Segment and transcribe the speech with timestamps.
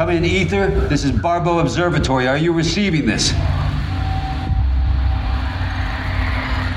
[0.00, 0.70] Come in, Aether.
[0.88, 2.26] This is Barbeau Observatory.
[2.26, 3.34] Are you receiving this?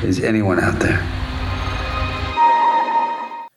[0.03, 0.99] Is anyone out there?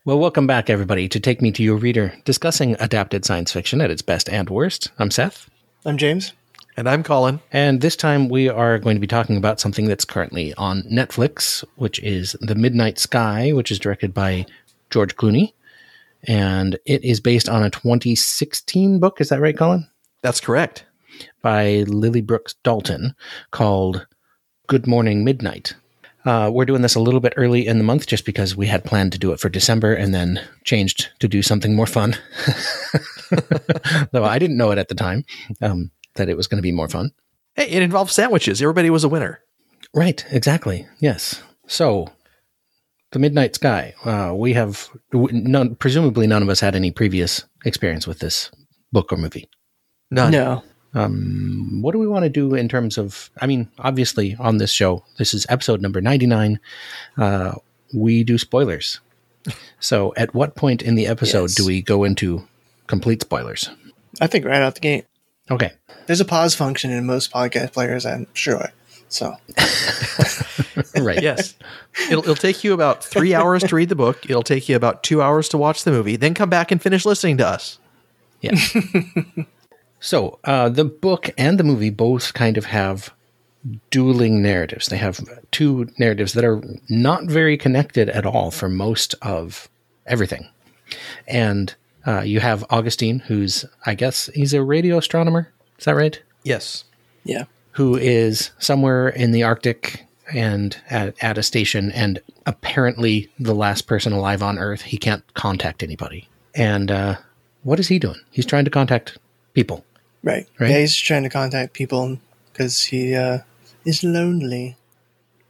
[0.05, 3.91] Well, welcome back, everybody, to Take Me to Your Reader, discussing adapted science fiction at
[3.91, 4.93] its best and worst.
[5.01, 5.51] I'm Seth.
[5.85, 6.33] I'm James.
[6.77, 7.41] And I'm Colin.
[7.51, 11.65] And this time we are going to be talking about something that's currently on Netflix,
[11.75, 14.47] which is The Midnight Sky, which is directed by
[14.91, 15.55] George Clooney.
[16.27, 19.21] And it is based on a 2016 book.
[19.21, 19.89] Is that right, Colin?
[20.23, 20.85] That's correct.
[21.43, 23.15] By Lily Brooks Dalton
[23.51, 24.07] called
[24.67, 25.75] Good Morning Midnight.
[26.25, 28.85] Uh, we're doing this a little bit early in the month just because we had
[28.85, 32.17] planned to do it for December and then changed to do something more fun.
[34.11, 35.25] Though I didn't know it at the time
[35.63, 37.13] um, that it was going to be more fun.
[37.55, 38.61] Hey, it involved sandwiches.
[38.61, 39.41] Everybody was a winner.
[39.95, 40.87] Right, exactly.
[40.99, 41.43] Yes.
[41.69, 42.09] So,
[43.13, 43.95] The Midnight Sky.
[44.05, 48.51] Uh, we have, none, presumably, none of us had any previous experience with this
[48.93, 49.49] book or movie.
[50.11, 50.33] None.
[50.33, 50.63] No.
[50.95, 53.31] Um, what do we want to do in terms of?
[53.41, 56.59] I mean, obviously, on this show, this is episode number 99.
[57.19, 57.55] Uh,
[57.95, 59.01] we do spoilers.
[59.79, 61.55] So, at what point in the episode Yes.
[61.55, 62.49] do we go into
[62.87, 63.69] complete spoilers?
[64.23, 65.05] I think right out the gate.
[65.51, 65.73] Okay.
[66.07, 68.73] There's a pause function in most podcast players, I'm sure.
[69.09, 69.35] So
[70.97, 71.23] Right.
[71.23, 71.55] Yes.
[72.11, 74.25] It'll, it'll take you about three hours to read the book.
[74.29, 76.17] It'll take you about two hours to watch the movie.
[76.17, 77.79] Then come back and finish listening to us.
[78.41, 78.55] Yeah.
[80.01, 83.13] so uh, the book and the movie both kind of have
[83.91, 84.87] dueling narratives.
[84.87, 89.69] They have two narratives that are not very connected at all for most of
[90.07, 90.49] everything.
[91.27, 91.75] And
[92.07, 95.53] uh, you have Augustine, who's, I guess, he's a radio astronomer.
[95.79, 96.21] Is that right?
[96.45, 96.85] Yes.
[97.25, 97.45] yeah.
[97.77, 103.87] Who is somewhere in the Arctic and at, at a station, and apparently the last
[103.87, 104.83] person alive on Earth.
[104.83, 106.29] He can't contact anybody.
[106.55, 107.17] And uh,
[107.63, 108.21] what is he doing?
[108.31, 109.19] He's trying to contact
[109.55, 109.85] people.
[110.23, 110.49] Right.
[110.59, 110.71] Right.
[110.71, 112.19] Yeah, he's trying to contact people
[112.53, 113.39] because he uh,
[113.85, 114.77] is lonely.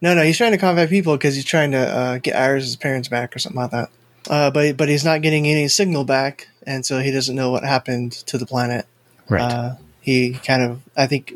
[0.03, 3.09] No, no, he's trying to contact people because he's trying to uh, get Iris' parents
[3.09, 3.91] back or something like that.
[4.29, 7.65] Uh, but but he's not getting any signal back, and so he doesn't know what
[7.65, 8.87] happened to the planet.
[9.29, 9.41] Right.
[9.41, 11.33] Uh, he kind of, I think,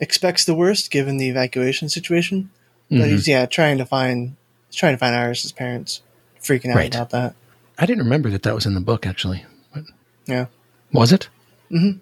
[0.00, 2.50] expects the worst given the evacuation situation.
[2.90, 3.10] But Mhm.
[3.10, 4.34] he's yeah trying to find
[4.68, 6.02] he's trying to find Iris's parents,
[6.42, 6.94] freaking out Right.
[6.94, 7.34] about that.
[7.78, 9.44] I didn't remember that that was in the book, actually.
[9.74, 9.84] But
[10.26, 10.46] Yeah.
[10.92, 11.28] Was it?
[11.70, 11.98] Mm-hmm.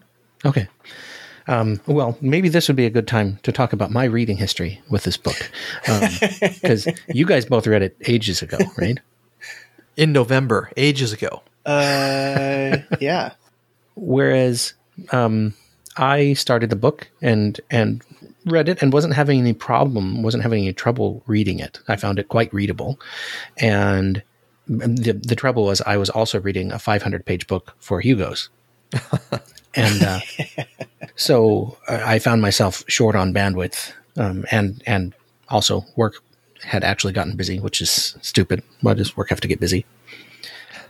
[0.49, 0.67] Okay.
[1.47, 4.81] Um, well, maybe this would be a good time to talk about my reading history
[4.91, 5.51] with this book.
[6.41, 8.99] Because you guys both read it ages ago, right?
[9.97, 11.43] In November, ages ago.
[11.67, 13.33] Uh, yeah.
[13.95, 14.75] Whereas
[15.11, 15.55] um,
[15.99, 18.03] I started the book and and
[18.47, 21.81] read it and wasn't having any problem, wasn't having any trouble reading it.
[21.89, 22.99] I found it quite readable,
[23.59, 24.23] and
[24.67, 28.49] the the trouble was I was also reading a 500 page book for Hugo's,
[29.75, 30.21] and uh,
[31.17, 35.15] so I found myself short on bandwidth, um, and and
[35.49, 36.23] also work
[36.63, 38.63] had actually gotten busy, which is stupid.
[38.81, 39.85] Why does work have to get busy?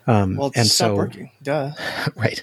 [0.06, 1.30] Um, Well, and stop so working.
[1.42, 1.72] Duh.
[2.16, 2.42] right.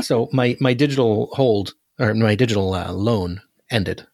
[0.00, 3.40] so my my digital hold or my digital uh, loan
[3.70, 4.06] ended.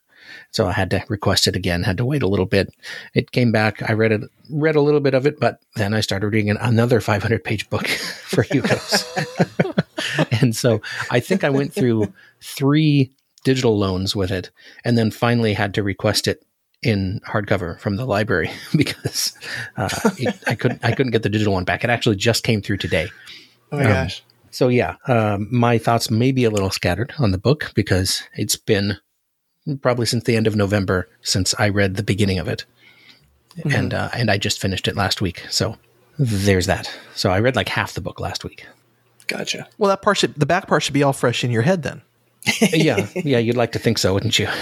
[0.53, 1.83] So I had to request it again.
[1.83, 2.75] Had to wait a little bit.
[3.15, 3.89] It came back.
[3.89, 7.01] I read it, read a little bit of it, but then I started reading another
[7.01, 7.87] 500 page book
[8.27, 9.05] for Hugo's.
[10.41, 10.81] and so
[11.11, 13.13] I think I went through three
[13.45, 14.51] digital loans with it,
[14.85, 16.45] and then finally had to request it
[16.83, 19.37] in hardcover from the library because
[19.77, 19.89] uh,
[20.19, 21.85] it, I couldn't I couldn't get the digital one back.
[21.85, 23.09] It actually just came through today.
[23.73, 24.23] Oh my Um, gosh.
[24.51, 28.57] So yeah, um, my thoughts may be a little scattered on the book because it's
[28.57, 28.97] been
[29.81, 32.65] probably since the end of November since I read the beginning of it,
[33.65, 35.45] and uh, and I just finished it last week.
[35.51, 35.77] So
[36.19, 36.91] there's that.
[37.15, 38.67] So I read like half the book last week.
[39.27, 39.69] Gotcha.
[39.79, 42.03] Well, that part should, the back part should be all fresh in your head then.
[42.61, 44.49] Yeah, yeah, you'd like to think so, wouldn't you?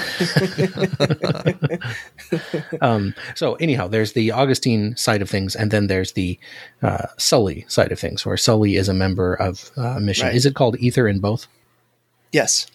[2.80, 6.38] um, so anyhow, there's the Augustine side of things, and then there's the
[6.82, 10.26] uh, Sully side of things, where Sully is a member of uh, mission.
[10.26, 10.36] Right.
[10.36, 11.46] Is it called Aether in both?
[12.32, 12.66] Yes.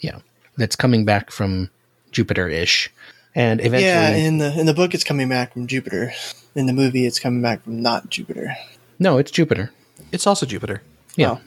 [0.00, 0.18] yeah,
[0.56, 1.70] that's coming back from
[2.12, 2.90] Jupiter ish.
[3.34, 6.12] And eventually, Yeah, in the in the book it's coming back from Jupiter.
[6.54, 8.56] In the movie it's coming back from not Jupiter.
[8.98, 9.70] no, it's Jupiter.
[10.12, 10.82] It's also Jupiter.
[11.16, 11.32] Yeah.
[11.32, 11.40] Oh.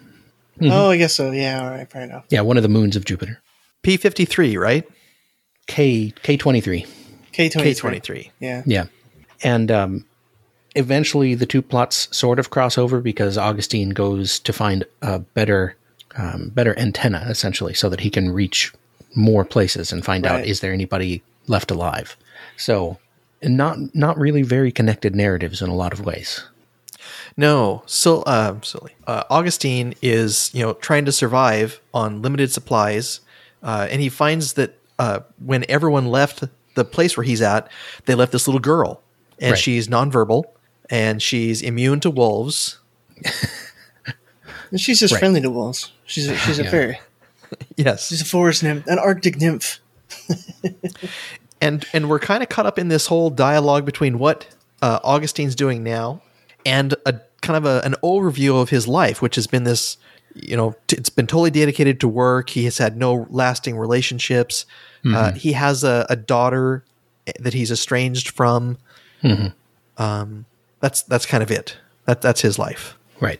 [0.61, 1.31] Oh, I guess so.
[1.31, 2.25] Yeah, all right, fair enough.
[2.29, 3.41] Yeah, one of the moons of Jupiter.
[3.83, 4.87] P53, right?
[5.67, 6.87] K K23.
[7.31, 8.31] K twenty K23.
[8.39, 8.63] Yeah.
[8.65, 8.85] Yeah.
[9.43, 10.05] And um,
[10.75, 15.75] eventually the two plots sort of cross over because Augustine goes to find a better
[16.17, 18.73] um, better antenna essentially so that he can reach
[19.15, 22.17] more places and find out is there anybody left alive.
[22.57, 22.97] So
[23.43, 26.43] not not really very connected narratives in a lot of ways.
[27.39, 28.95] No, so uh, silly.
[29.07, 33.21] Uh, Augustine is you know trying to survive on limited supplies,
[33.63, 36.43] uh, and he finds that uh, when everyone left
[36.75, 37.71] the place where he's at,
[38.05, 39.01] they left this little girl,
[39.39, 39.57] and Right.
[39.59, 40.43] she's nonverbal,
[40.89, 42.77] and she's immune to wolves.
[44.71, 45.19] And she's just Right.
[45.19, 45.91] friendly to wolves.
[46.05, 46.69] She's a, she's a Yeah.
[46.71, 46.99] fairy.
[47.77, 49.79] Yes, She's a forest nymph, an Arctic nymph.
[51.61, 54.45] and and we're kind of caught up in this whole dialogue between what
[54.81, 56.21] uh, Augustine's doing now
[56.65, 59.97] and a kind of a, an overview of his life, which has been this,
[60.35, 62.49] you know, t- it's been totally dedicated to work.
[62.51, 64.65] He has had no lasting relationships.
[65.05, 66.83] Uh, he has a, a daughter
[67.39, 68.77] that he's estranged from.
[69.97, 70.45] Um,
[70.79, 71.77] that's that's kind of it.
[72.05, 72.97] That that's his life.
[73.19, 73.39] Right.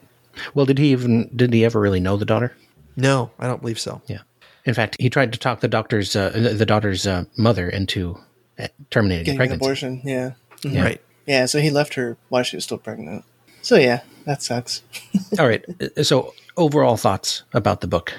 [0.53, 2.53] Well, did he even did he ever really know the daughter?
[2.95, 4.01] No, I don't believe so.
[4.07, 4.19] Yeah.
[4.65, 8.17] In fact, he tried to talk the doctor's uh, the the daughter's uh, mother into
[8.57, 9.65] uh, terminating Getting an pregnancy.
[9.65, 10.01] abortion.
[10.03, 10.31] Yeah.
[10.63, 10.83] Yeah.
[10.83, 11.01] Right.
[11.25, 13.23] Yeah, so he left her while she was still pregnant.
[13.61, 14.83] So yeah, that sucks.
[15.39, 15.65] All right.
[16.03, 18.13] So, overall thoughts about the book?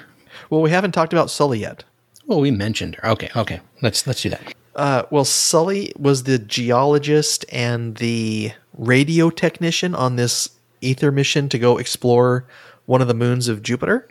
[0.48, 1.84] Well, we haven't talked about Sully yet.
[2.26, 3.10] Well, we mentioned her.
[3.10, 3.30] Okay.
[3.36, 3.60] Okay.
[3.82, 4.54] Let's let's do that.
[4.74, 10.50] Uh, well, Sully was the geologist and the radio technician on this
[10.82, 12.46] aether mission to go explore
[12.86, 14.08] one of the moons of Jupiter.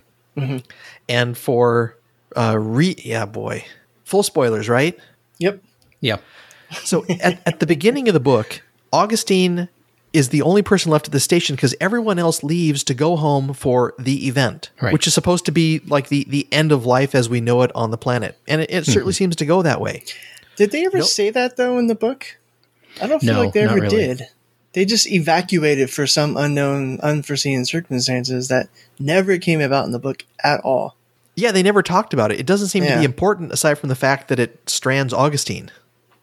[1.10, 1.98] And for
[2.38, 3.66] uh, re yeah, boy,
[4.06, 4.98] full spoilers, right?
[5.40, 5.62] Yep.
[6.00, 6.20] Yeah.
[6.84, 8.62] So at, at the beginning of the book,
[8.94, 9.68] Augustine
[10.12, 13.54] is the only person left at the station because everyone else leaves to go home
[13.54, 14.92] for the event, Right.
[14.92, 17.72] which is supposed to be like the, the end of life as we know it
[17.76, 18.38] on the planet.
[18.48, 18.92] And it, it hmm.
[18.92, 20.04] certainly seems to go that way.
[20.56, 21.08] Did they ever Nope.
[21.08, 22.38] say that though in the book?
[23.02, 23.90] I don't feel No, like they ever really.
[23.90, 24.28] did.
[24.74, 28.70] They just evacuated for some unknown, unforeseen circumstances that
[29.00, 30.96] never came about in the book at all.
[31.36, 32.40] Yeah, they never talked about it.
[32.40, 35.72] It doesn't seem to be important aside from the fact that it strands Augustine.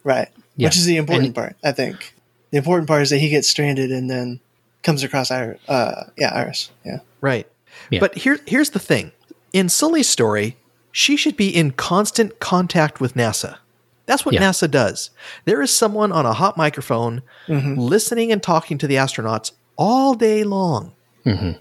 [0.04, 0.28] Right.
[0.56, 0.68] Yeah.
[0.68, 2.14] Which is the important And- part, I think.
[2.50, 4.40] The important part is that he gets stranded and then
[4.82, 5.60] comes across Iris.
[5.68, 6.70] Uh, yeah, Iris.
[6.84, 7.00] Yeah.
[7.20, 7.46] Right.
[7.90, 8.00] Yeah.
[8.00, 9.12] But here here's the thing.
[9.52, 10.56] In Sully's story,
[10.92, 13.58] she should be in constant contact with NASA.
[14.06, 14.42] That's what Yeah.
[14.42, 15.10] NASA does.
[15.44, 17.74] There is someone on a hot microphone mm-hmm.
[17.74, 20.92] listening and talking to the astronauts all day long.
[21.24, 21.60] Mm-hmm.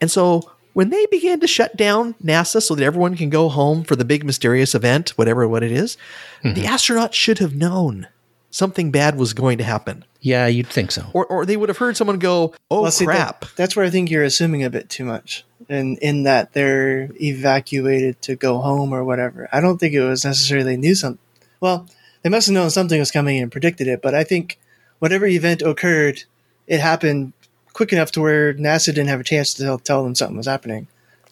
[0.00, 3.84] And so when they began to shut down NASA so that everyone can go home
[3.84, 5.98] for the big mysterious event, whatever what it is,
[6.42, 6.64] the mm-hmm.
[6.64, 8.08] astronauts should have known
[8.50, 10.04] something bad was going to happen.
[10.24, 11.04] Yeah, you'd think so.
[11.12, 13.90] Or, or they would have heard someone go, "Oh see, that- crap!" that's where I
[13.90, 15.44] think you're assuming a bit too much.
[15.68, 19.48] In, in that they're evacuated to go home or whatever.
[19.52, 21.18] I don't think it was necessarily they knew something.
[21.60, 21.86] Well,
[22.22, 24.58] they must have known something was coming and predicted it, but I think
[24.98, 26.24] whatever event occurred,
[26.66, 27.32] it happened
[27.72, 30.46] quick enough to where NASA didn't have a chance to tell, tell them something was
[30.46, 30.88] happening.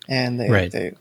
[0.09, 0.71] And they, Right.
[0.73, 0.95] they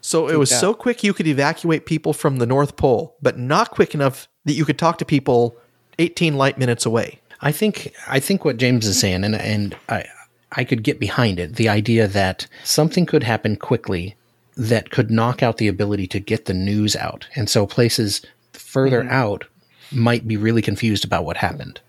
[0.00, 0.60] So it was out.
[0.60, 4.52] so quick you could evacuate people from the North Pole, but not quick enough that
[4.54, 5.56] you could talk to people
[5.98, 7.20] 18 light minutes away.
[7.40, 10.06] I think I think what James is saying, and and I
[10.52, 11.56] I could get behind it.
[11.56, 14.16] The idea that something could happen quickly
[14.56, 18.22] that could knock out the ability to get the news out, and so places
[18.52, 19.12] further mm-hmm.
[19.12, 19.44] out
[19.90, 21.80] might be really confused about what happened,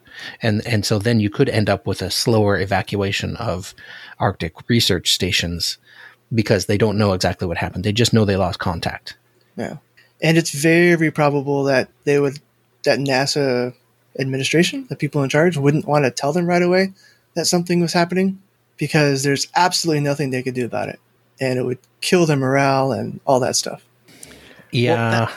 [0.41, 3.75] and and so then you could end up with a slower evacuation of
[4.19, 5.77] Arctic research stations
[6.33, 7.83] because they don't know exactly what happened.
[7.83, 9.15] They just know they lost contact.
[9.55, 9.77] Yeah.
[10.21, 12.39] And it's very probable that they would
[12.83, 13.73] that NASA
[14.19, 16.93] administration, the people in charge, wouldn't want to tell them right away
[17.35, 18.41] that something was happening
[18.77, 20.99] because there's absolutely nothing they could do about it.
[21.39, 23.83] And it would kill their morale and all that stuff.
[24.71, 25.31] Yeah.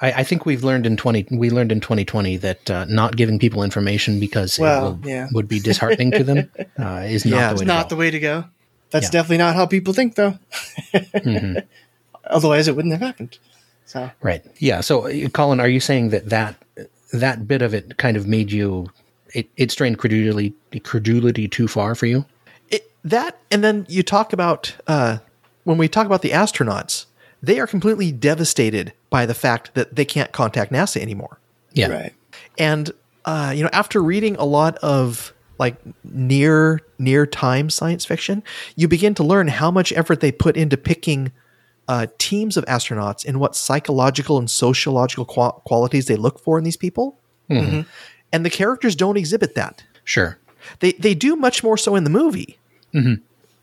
[0.00, 1.26] I, I think we've learned in twenty.
[1.30, 5.08] We learned in twenty twenty that uh, not giving people information because Well, it will,
[5.08, 5.28] yeah.
[5.32, 7.94] would be disheartening to them uh, is not Yeah, the it's way Not to the
[7.96, 7.98] go.
[7.98, 8.44] way to go.
[8.90, 9.10] That's Yeah.
[9.10, 10.38] definitely not how people think, though.
[10.94, 11.58] Mm-hmm.
[12.24, 13.38] Otherwise, it wouldn't have happened.
[13.86, 14.44] So, Right.
[14.58, 14.82] Yeah.
[14.82, 16.54] So, uh, Colin, are you saying that that
[17.12, 18.88] that bit of it kind of made you
[19.34, 22.24] it, it strained credulity credulity too far for you?
[22.70, 25.18] It, that, and then you talk about, uh,
[25.64, 27.06] when we talk about the astronauts,
[27.42, 31.38] they are completely devastated by the fact that they can't contact NASA anymore.
[31.72, 31.88] Yeah.
[31.88, 32.14] right.
[32.56, 32.90] And
[33.24, 38.42] uh, you know, after reading a lot of like near near time science fiction,
[38.74, 41.30] you begin to learn how much effort they put into picking
[41.88, 46.64] uh, teams of astronauts and what psychological and sociological qua- qualities they look for in
[46.64, 47.18] these people.
[47.50, 49.82] And the characters don't exhibit that.
[50.04, 50.38] Sure.
[50.80, 52.58] They they do much more so in the movie.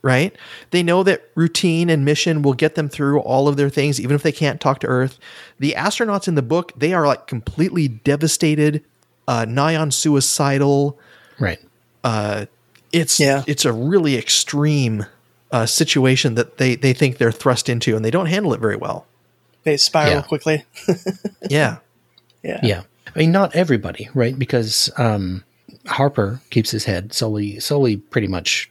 [0.01, 0.35] Right?
[0.69, 4.15] They know that routine and mission will get them through all of their things, even
[4.15, 5.17] if they can't talk to Earth.
[5.59, 8.83] The astronauts in the book, they are like completely devastated,
[9.27, 10.99] uh, nigh on suicidal.
[11.39, 11.59] Right.
[12.03, 12.45] Uh,
[12.91, 13.43] It's Yeah.
[13.47, 15.05] it's a really extreme
[15.51, 18.75] uh, situation that they they think they're thrust into, and they don't handle it very
[18.77, 19.05] well.
[19.63, 20.21] They spiral Yeah.
[20.21, 20.63] quickly.
[21.49, 21.77] Yeah,
[22.43, 22.59] yeah.
[22.63, 22.81] Yeah.
[23.15, 24.37] I mean, not everybody, right?
[24.37, 25.43] Because um,
[25.87, 27.13] Harper keeps his head.
[27.13, 28.69] Sully, Sully pretty much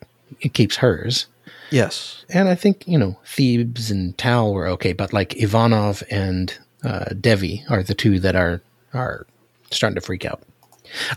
[0.53, 1.27] keeps hers.
[1.71, 2.25] Yes.
[2.29, 7.07] And I think, you know, Thebes and Tal were okay, but like Ivanov and uh,
[7.21, 8.61] Devi are the two that are
[8.93, 9.27] are
[9.71, 10.43] starting to freak out.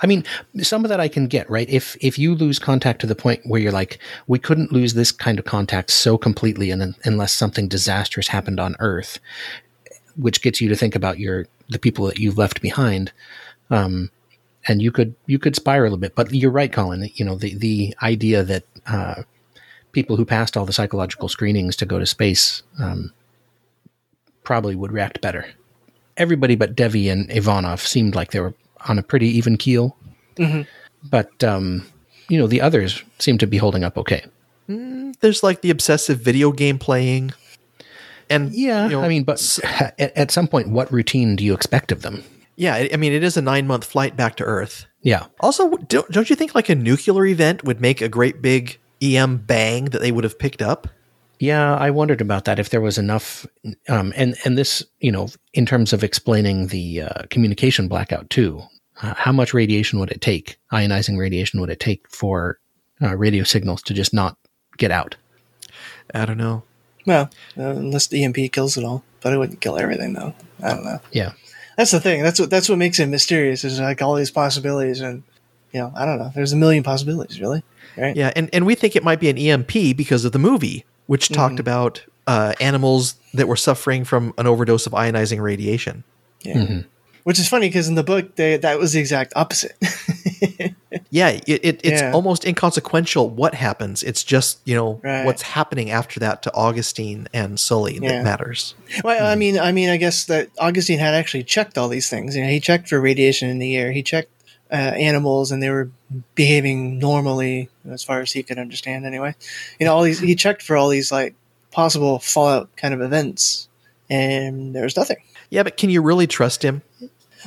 [0.01, 0.23] I mean,
[0.61, 1.69] some of that I can get, right?
[1.69, 5.11] If if you lose contact to the point where you're like, we couldn't lose this
[5.11, 9.19] kind of contact so completely and unless something disastrous happened on Earth,
[10.15, 13.11] which gets you to think about your the people that you've left behind.
[13.69, 14.11] Um,
[14.67, 17.09] and you could you could spiral a bit, but you're right, Colin.
[17.15, 19.23] You know the the idea that uh,
[19.91, 23.13] people who passed all the psychological screenings to go to space um,
[24.43, 25.45] probably would react better.
[26.17, 28.53] Everybody but Devi and Ivanov seemed like they were
[28.87, 29.97] on a pretty even keel,
[31.09, 31.85] but um,
[32.29, 34.25] you know the others seem to be holding up okay.
[34.67, 37.31] There's like the obsessive video game playing.
[38.29, 41.53] And Yeah, you know, I mean, but at, at some point, what routine do you
[41.53, 42.23] expect of them?
[42.57, 44.85] yeah, I I mean, it is a nine month flight back to Earth.
[45.01, 48.77] Yeah, Also, don't, don't you think like a nuclear event would make a great big
[49.01, 50.89] EM bang that they would have picked up?
[51.39, 52.59] Yeah, I wondered about that.
[52.59, 53.45] If there was enough,
[53.87, 58.63] um, and and this, you know, in terms of explaining the uh, communication blackout too,
[59.01, 60.57] uh, how much radiation would it take?
[60.71, 62.59] Ionizing radiation would it take for
[63.01, 64.37] uh, radio signals to just not
[64.77, 65.15] get out?
[66.13, 66.63] I don't know.
[67.05, 70.33] Well, uh, unless the EMP kills it all, but it wouldn't kill everything though.
[70.61, 70.99] I don't know.
[71.11, 71.33] Yeah,
[71.77, 72.21] That's the thing.
[72.21, 73.63] That's what that's what makes it mysterious.
[73.63, 75.23] Is like all these possibilities, and
[75.71, 76.31] you know, I don't know.
[76.35, 77.63] There's a million possibilities, really.
[77.95, 78.15] Right?
[78.15, 81.29] Yeah, and, and we think it might be an EMP because of the movie, which
[81.29, 86.03] talked about uh, animals that were suffering from an overdose of ionizing radiation.
[86.41, 86.81] Yeah.
[87.27, 89.75] Which is funny because in the book, they, that was the exact opposite.
[91.09, 92.11] Yeah, it, it, it's Yeah.
[92.13, 94.03] almost inconsequential what happens.
[94.03, 95.25] It's just, you know, Right.
[95.25, 98.09] what's happening after that to Augustine and Sully Yeah.
[98.09, 98.73] that matters.
[99.03, 102.35] well, I mean, I mean, I guess that Augustine had actually checked all these things.
[102.35, 103.91] You know, he checked for radiation in the air.
[103.91, 104.29] He checked
[104.71, 105.89] uh, animals, and they were
[106.35, 109.05] behaving normally, as far as he could understand.
[109.05, 109.33] Anyway,
[109.79, 111.35] you know, all these he checked for all these like
[111.71, 113.69] possible fallout kind of events,
[114.09, 115.17] and there was nothing.
[115.49, 116.81] Yeah, but can you really trust him?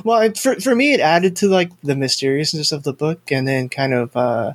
[0.03, 3.47] Well, it, for for me, it added to like the mysteriousness of the book, and
[3.47, 4.53] then kind of uh,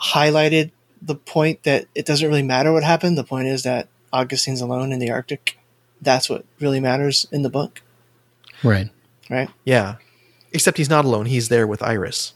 [0.00, 3.16] highlighted the point that it doesn't really matter what happened.
[3.16, 5.58] The point is that Augustine's alone in the Arctic.
[6.00, 7.82] That's what really matters in the book,
[8.62, 8.88] right.
[9.28, 9.50] right?
[9.64, 9.96] Yeah.
[10.52, 11.26] Except he's not alone.
[11.26, 12.34] He's there with Iris.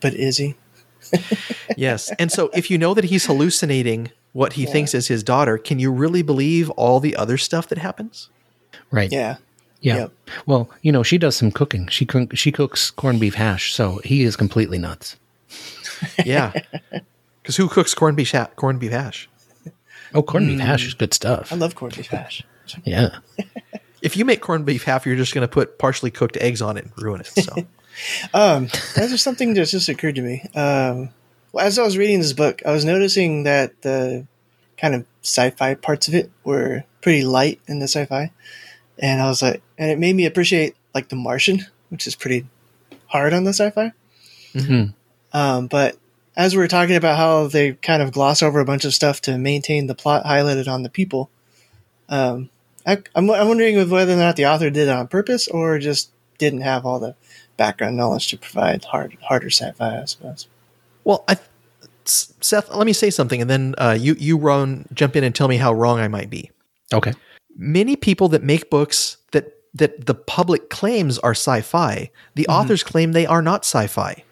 [0.00, 0.54] But is he?
[1.76, 2.12] Yes.
[2.18, 5.78] And so if you know that he's hallucinating what he thinks is his daughter, can
[5.78, 8.28] you really believe all the other stuff that happens?
[8.90, 9.10] Right.
[9.10, 9.36] Yeah.
[9.80, 9.96] Yeah.
[9.96, 10.12] Yep.
[10.46, 11.86] Well, you know, she does some cooking.
[11.88, 15.16] She cook, she cooks corned beef hash, so he is completely nuts.
[16.24, 16.52] Yeah.
[17.42, 19.28] Because who cooks corned beef, ha- corned beef hash?
[20.14, 21.52] Oh, corned beef hash is good stuff.
[21.52, 22.42] I love corned beef hash.
[22.84, 23.18] Yeah.
[24.02, 26.78] If you make corned beef hash, you're just going to put partially cooked eggs on
[26.78, 27.26] it and ruin it.
[27.26, 27.52] So
[28.34, 30.42] Um, that's just something that just occurred to me.
[30.54, 31.10] Um,
[31.52, 34.26] well, as I was reading this book, I was noticing that the
[34.78, 38.30] kind of sci-fi parts of it were pretty light in the sci-fi,
[39.00, 42.46] and I was like, and it made me appreciate like The Martian, which is pretty
[43.06, 43.92] hard on the sci-fi.
[44.54, 44.94] Mhm.
[45.32, 45.96] Um, but
[46.36, 49.20] as we were talking about how they kind of gloss over a bunch of stuff
[49.22, 51.30] to maintain the plot highlighted on the people,
[52.08, 52.50] um,
[52.86, 56.10] I, I'm, I'm wondering whether or not the author did it on purpose or just
[56.38, 57.14] didn't have all the
[57.56, 60.48] background knowledge to provide hard, harder sci-fi, I suppose.
[61.04, 61.36] Well, I,
[62.06, 65.34] S- Seth, let me say something, and then uh, you you run jump in and
[65.34, 66.50] tell me how wrong I might be.
[66.92, 67.12] Okay.
[67.60, 72.52] Many people that make books that that the public claims are sci-fi, the mm-hmm.
[72.52, 74.24] authors claim they are not sci-fi.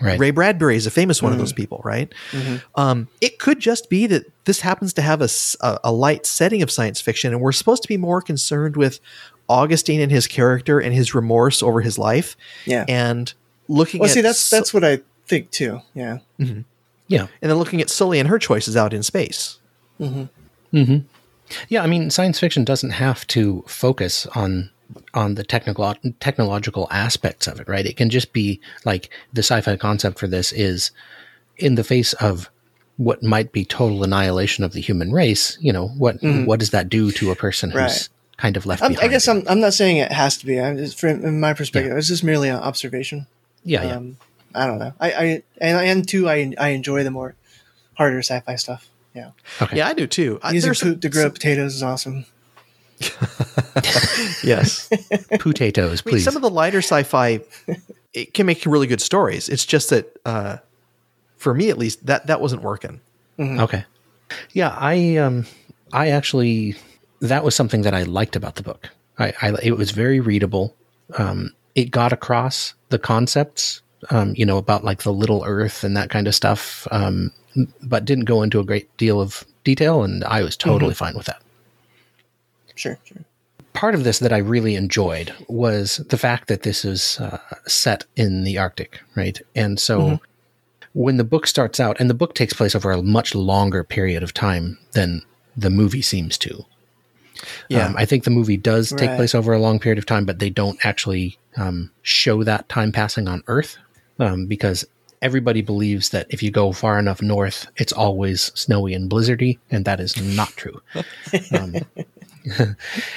[0.00, 0.18] Right.
[0.18, 1.40] Ray Bradbury is a famous one of mm.
[1.40, 2.12] those people, right?
[2.32, 2.56] Mm-hmm.
[2.80, 5.28] Um, it could just be that this happens to have a
[5.82, 9.00] a light setting of science fiction, and we're supposed to be more concerned with
[9.48, 12.84] Augustine and his character and his remorse over his life, Yeah.
[12.88, 13.32] and
[13.68, 14.00] looking.
[14.00, 15.80] well, at see, that's Su- that's what I think too.
[15.94, 16.18] Yeah.
[16.38, 16.60] Mm-hmm.
[17.08, 17.28] Yeah.
[17.40, 19.58] and then looking at Sully and her choices out in space.
[21.68, 24.70] Yeah, I mean, science fiction doesn't have to focus on
[25.14, 27.86] on the technical technological aspects of it, right?
[27.86, 30.90] It can just be like the sci-fi concept for this is
[31.56, 32.50] in the face of
[32.96, 35.58] what might be total annihilation of the human race.
[35.60, 38.08] You know, what what does that do to a person who's Right.
[38.38, 39.08] kind of left I'm, behind?
[39.08, 40.60] I guess I'm, I'm not saying it has to be.
[40.60, 43.26] I'm just from in my perspective, it's just merely an observation.
[43.64, 44.16] yeah, yeah, Um,
[44.54, 44.92] I don't know.
[45.00, 47.34] I, I and and two, I I enjoy the more
[47.94, 48.88] harder sci-fi stuff.
[49.16, 49.30] Yeah,
[49.62, 50.38] okay, Yeah, I do too.
[50.42, 52.26] I- using there's poop to grow potatoes is awesome.
[54.44, 54.88] yes.
[55.38, 56.24] potatoes, I mean, please.
[56.24, 57.40] some of the lighter sci-fi
[58.12, 59.48] it can make really good stories.
[59.48, 60.58] It's just that uh,
[61.36, 63.00] for me at least that that wasn't working.
[63.38, 63.84] Okay.
[64.52, 65.46] Yeah, I um
[65.92, 66.76] I actually
[67.20, 68.90] that was something that I liked about the book.
[69.18, 70.74] I, I it was very readable.
[71.16, 75.96] Um, it got across the concepts um, you know, about like the little Earth and
[75.96, 77.32] that kind of stuff, um,
[77.82, 81.26] but didn't go into a great deal of detail, and I was totally fine with
[81.26, 81.42] that.
[82.74, 83.24] Sure, sure.
[83.72, 88.04] Part of this that I really enjoyed was the fact that this is uh, set
[88.16, 89.40] in the Arctic, right?
[89.54, 90.18] And so
[90.94, 94.22] when the book starts out, and the book takes place over a much longer period
[94.22, 95.22] of time than
[95.56, 96.64] the movie seems to.
[97.68, 97.86] Yeah.
[97.86, 99.16] Um, I think the movie does take Right.
[99.16, 102.92] place over a long period of time, but they don't actually um, show that time
[102.92, 103.76] passing on Earth
[104.18, 104.86] um, because
[105.22, 109.84] everybody believes that if you go far enough north, it's always snowy and blizzardy, and
[109.84, 110.80] that is not true.
[111.52, 111.74] um,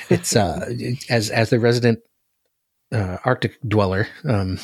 [0.10, 0.74] it's uh,
[1.10, 2.00] as as the resident
[2.92, 4.60] uh, Arctic dweller, um,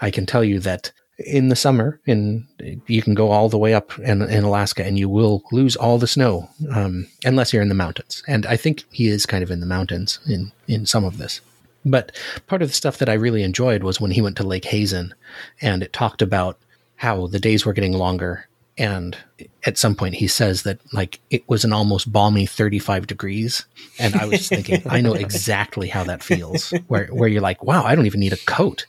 [0.00, 2.46] I can tell you that in the summer, in
[2.86, 5.98] you can go all the way up in, in Alaska, and you will lose all
[5.98, 8.22] the snow um, unless you're in the mountains.
[8.26, 11.40] And I think he is kind of in the mountains in in some of this.
[11.84, 12.12] But
[12.46, 15.14] part of the stuff that I really enjoyed was when he went to Lake Hazen,
[15.62, 16.58] and it talked about
[17.00, 18.46] how the days were getting longer.
[18.76, 19.16] And
[19.64, 23.64] at some point, he says that like it was an almost balmy 35 degrees,
[23.98, 26.74] and I was thinking, I know exactly how that feels.
[26.88, 28.86] Where where you're like, wow, I don't even need a coat.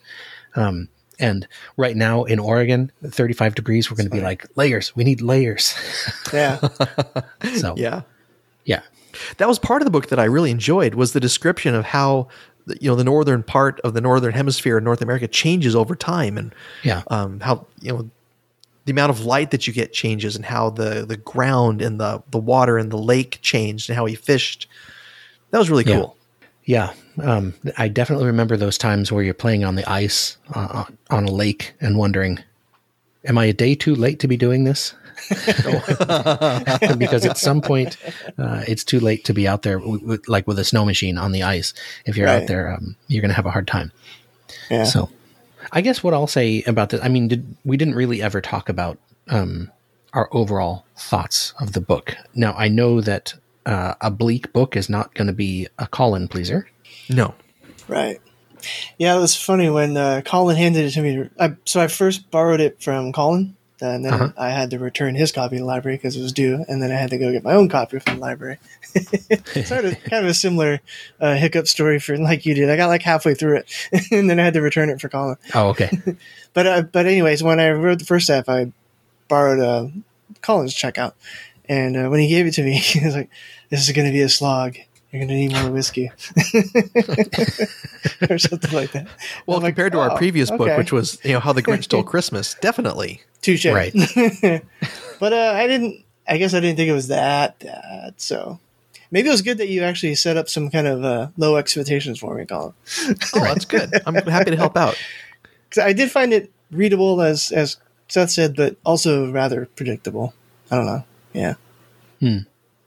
[0.55, 0.89] Um,
[1.19, 4.93] and right now in Oregon, 35 degrees, we're going to be like layers.
[4.93, 5.73] We need layers.
[6.33, 6.59] Yeah.
[7.55, 8.01] So yeah.
[8.65, 8.81] yeah,
[9.37, 12.27] that was part of the book that I really enjoyed was the description of how
[12.79, 16.37] you know the northern part of the northern hemisphere in North America changes over time
[16.37, 16.53] and
[16.83, 18.09] yeah, um, how you know
[18.85, 22.21] the amount of light that you get changes and how the the ground and the
[22.31, 24.67] the water and the lake changed and how he fished.
[25.51, 25.95] That was really Yeah.
[25.97, 26.17] cool.
[26.65, 26.93] yeah.
[27.21, 31.31] Um, I definitely remember those times where you're playing on the ice uh, on a
[31.31, 32.39] lake and wondering,
[33.25, 34.93] am I a day too late to be doing this?
[36.97, 37.97] because at some point,
[38.37, 41.17] uh, it's too late to be out there, w- w- like with a snow machine
[41.17, 41.73] on the ice.
[42.05, 43.91] If you're out there, um, you're going to have a hard time.
[44.69, 44.83] Yeah.
[44.83, 45.09] So,
[45.71, 48.69] I guess what I'll say about this, I mean, did, we didn't really ever talk
[48.69, 48.97] about
[49.29, 49.71] um,
[50.13, 52.15] our overall thoughts of the book.
[52.35, 53.33] Now, I know that
[53.65, 56.67] uh, a bleak book is not going to be a Colin pleaser.
[57.09, 57.33] No.
[57.87, 58.19] Right.
[58.97, 61.29] Yeah, it was funny when uh, Colin handed it to me.
[61.39, 64.31] I, so I first borrowed it from Colin, and then Uh-huh.
[64.37, 66.91] I had to return his copy to the library because it was due, and then
[66.91, 68.57] I had to go get my own copy from the library.
[69.65, 70.81] sort of kind of a similar
[71.19, 72.69] uh, hiccup story for like you did.
[72.69, 73.71] I got like halfway through it,
[74.11, 75.37] and then I had to return it for Colin.
[75.53, 75.89] Oh, okay.
[76.53, 78.73] But uh, but anyways, when I wrote the first half, I
[79.29, 79.87] borrowed uh,
[80.41, 81.13] Colin's checkout,
[81.69, 83.29] and uh, when he gave it to me, he was like,
[83.69, 84.75] "This is going to be a slog.
[85.11, 86.09] You're going to need more whiskey."
[88.29, 89.07] or something like that.
[89.45, 91.53] Well, I'm like, compared to our "Oh, previous book, okay." which was you know how
[91.53, 93.21] the Grinch stole Christmas, definitely.
[93.41, 93.65] Touche.
[93.65, 93.93] Right.
[95.19, 96.03] but uh, I didn't.
[96.27, 98.13] I guess I didn't think it was that bad.
[98.17, 98.59] So
[99.09, 102.19] maybe it was good that you actually set up some kind of uh, low expectations
[102.19, 102.73] for me, Colin.
[103.33, 103.91] Oh, that's good.
[104.05, 104.97] I'm happy to help out.
[105.67, 110.33] Because I did find it readable, as as Seth said, but also rather predictable.
[110.69, 111.03] I don't know.
[111.33, 111.55] Yeah.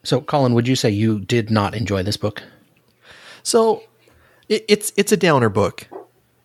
[0.05, 2.43] So, Colin, would you say you did not enjoy this book?
[3.43, 3.83] So
[4.49, 5.89] it, it's it's a downer book,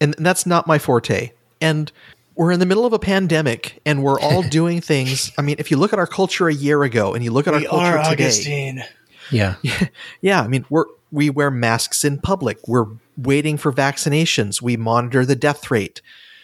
[0.01, 1.31] and that's not my forte.
[1.61, 1.91] And
[2.35, 5.31] we're in the middle of a pandemic, and we're all doing things.
[5.37, 7.53] I mean, if you look at our culture a year ago, and you look at
[7.53, 8.83] We our culture are today, Augustine.
[9.31, 9.55] Yeah.
[10.21, 12.67] yeah, I mean, we're we wear masks in public.
[12.67, 14.61] We're waiting for vaccinations.
[14.61, 16.01] We monitor the death rate.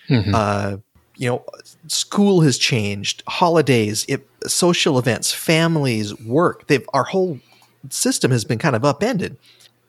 [0.09, 0.77] Uh,
[1.17, 1.45] you know,
[1.87, 3.23] school has changed.
[3.27, 6.67] Holidays, it, social events, families, work.
[6.67, 7.39] They've our whole
[7.89, 9.37] system has been kind of upended.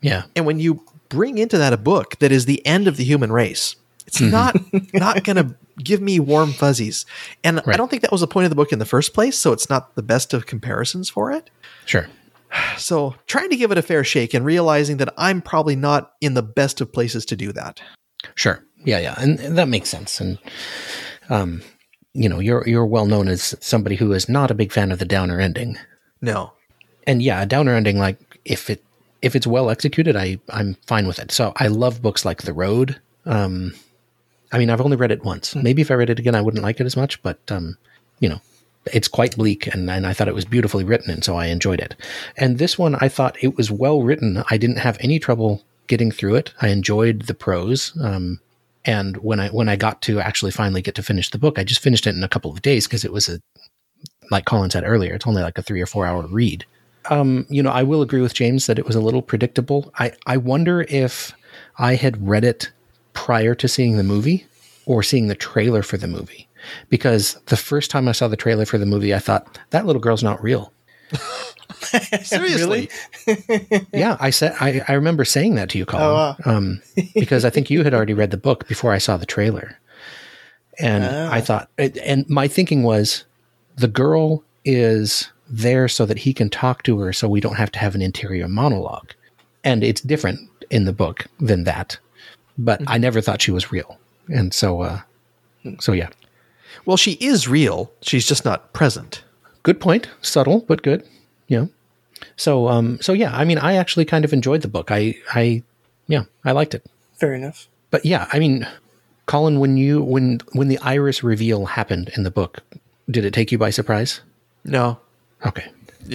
[0.01, 0.25] Yeah.
[0.35, 3.33] And when you bring into that a book that is the end of the human
[3.33, 4.31] race, it's mm-hmm.
[4.31, 4.57] not
[4.95, 7.07] not going to give me warm fuzzies.
[7.45, 9.37] And I don't think that was the point of the book in the first place.
[9.39, 11.51] So it's not the best of comparisons for it.
[11.85, 12.09] Sure.
[12.79, 16.35] So trying to give it a fair shake and realizing that I'm probably not in
[16.35, 17.83] the best of places to do that.
[18.35, 18.62] Sure.
[18.85, 20.21] Yeah, yeah, and, and that makes sense.
[20.21, 20.39] And
[21.29, 21.62] um,
[22.12, 24.99] you know, you're you're well known as somebody who is not a big fan of
[24.99, 25.79] the downer ending.
[26.21, 26.53] No.
[27.07, 28.83] And yeah, a downer ending, like if it
[29.23, 31.31] if it's well executed, I I'm fine with it.
[31.31, 33.01] So I love books like The Road.
[33.25, 33.75] Um,
[34.53, 35.55] I mean, I've only read it once.
[35.55, 37.23] Maybe if I read it again, I wouldn't like it as much.
[37.23, 37.77] But um,
[38.21, 38.41] you know,
[38.87, 41.81] it's quite bleak, and and I thought it was beautifully written, and so I enjoyed
[41.81, 41.95] it.
[42.37, 44.43] And this one, I thought it was well written.
[44.51, 46.53] I didn't have any trouble getting through it.
[46.62, 47.93] I enjoyed the prose.
[48.01, 48.41] Um,
[48.87, 51.64] and when I when I got to actually finally get to finish the book, I
[51.64, 53.40] just finished it in a couple of days because it was a
[54.31, 56.64] like Colin said earlier, it's only like a three or four hour read.
[57.11, 59.92] Um, you know, I will agree with James that it was a little predictable.
[59.99, 61.33] I, I wonder if
[61.79, 62.72] I had read it
[63.12, 64.46] prior to seeing the movie
[64.87, 66.49] or seeing the trailer for the movie.
[66.88, 70.03] Because the first time I saw the trailer for the movie, I thought, that little
[70.03, 70.72] girl's not real.
[72.23, 72.88] Seriously.
[73.92, 76.37] yeah, I said I, I remember saying that to you, Colin, Oh, wow.
[76.45, 76.83] um,
[77.14, 79.79] because I think you had already read the book before I saw the trailer,
[80.79, 81.31] And Ah.
[81.33, 83.25] I thought, and my thinking was
[83.77, 87.71] the girl is there so that he can talk to her so we don't have
[87.73, 89.12] to have an interior monologue.
[89.62, 90.40] And it's different
[90.71, 91.99] in the book than that.
[92.59, 93.99] But I never thought she was real.
[94.29, 95.01] And so, uh,
[95.79, 96.09] so yeah.
[96.85, 97.92] Well, she is real.
[98.03, 99.23] She's just not present.
[99.66, 100.09] Good point.
[100.22, 101.05] Subtle, but good.
[101.48, 101.66] Yeah.
[102.37, 104.92] So, um, so yeah, I mean, I actually kind of enjoyed the book.
[104.92, 105.64] I, I,
[106.07, 106.87] yeah, I liked it.
[107.14, 107.66] Fair enough.
[107.90, 108.68] But yeah, I mean,
[109.26, 112.61] Colin, when you when when the iris reveal happened in the book,
[113.11, 114.20] did it take you by surprise?
[114.64, 115.00] No.
[115.44, 115.66] Okay.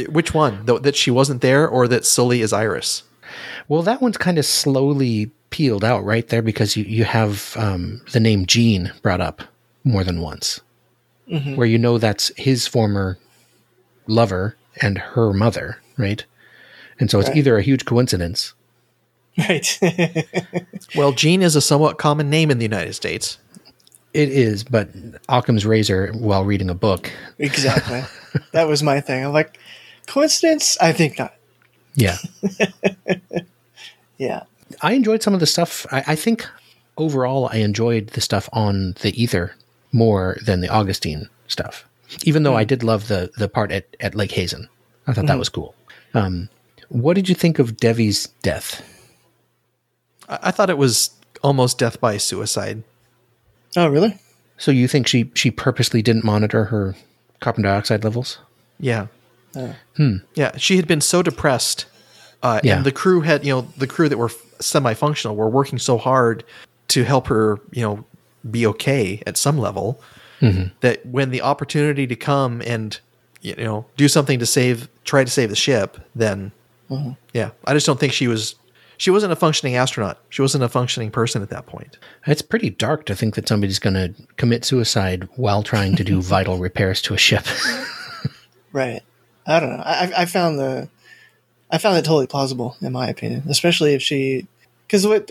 [0.08, 0.66] Which one?
[0.66, 3.04] Th- that she wasn't there or that Sully is Iris?
[3.68, 8.00] Well, that one's kind of slowly peeled out right there because you you have um,
[8.14, 9.42] the name Jean brought up
[9.84, 10.62] more than once,
[11.56, 13.18] where you know that's his former
[14.12, 16.24] lover and her mother, right?
[17.00, 17.38] And so it's Right.
[17.38, 18.54] either a huge coincidence.
[19.38, 19.80] Right.
[20.96, 23.38] Well, Jean is a somewhat common name in the United States.
[24.14, 24.90] It is, but
[25.30, 27.10] Occam's razor while reading a book.
[27.40, 28.04] exactly.
[28.52, 29.24] that was my thing.
[29.26, 29.58] I'm like,
[30.08, 30.78] coincidence?
[30.82, 31.34] I think not.
[31.96, 32.18] Yeah.
[34.18, 34.44] Yeah.
[34.82, 35.86] I enjoyed some of the stuff.
[35.92, 36.48] I, I think
[36.98, 39.56] overall, I enjoyed the stuff on the Aether
[39.92, 41.86] more than the Augustine stuff.
[42.24, 44.68] Even though I did love the the part at, at Lake Hazen,
[45.08, 45.74] I thought that was cool.
[46.14, 46.50] Um,
[46.90, 48.82] what did you think of Devi's death?
[50.28, 52.84] I, I thought it was almost death by suicide.
[53.78, 54.18] Oh, really?
[54.58, 56.96] So you think she she purposely didn't monitor her
[57.40, 58.40] carbon dioxide levels?
[58.80, 59.08] Yeah.
[60.36, 61.86] Yeah, she had been so depressed,
[62.42, 62.78] uh, Yeah.
[62.78, 66.46] and the crew had, you know, the crew that were semi-functional were working so hard
[66.88, 68.06] to help her, you know,
[68.50, 70.02] be okay at some level.
[70.42, 70.74] Mm-hmm.
[70.82, 73.00] That when the opportunity to come and
[73.42, 76.52] you know do something to save, try to save the ship, then
[76.90, 77.12] mm-hmm.
[77.34, 78.56] yeah, I just don't think she was.
[78.98, 80.20] She wasn't a functioning astronaut.
[80.30, 81.98] She wasn't a functioning person at that point.
[82.28, 86.22] It's pretty dark to think that somebody's going to commit suicide while trying to do
[86.22, 87.46] vital repairs to a ship.
[88.74, 89.02] Right.
[89.46, 89.84] I don't know.
[89.84, 90.90] I, I- I found the,
[91.70, 94.48] I found it totally plausible in my opinion, especially if she,
[94.88, 95.30] because what,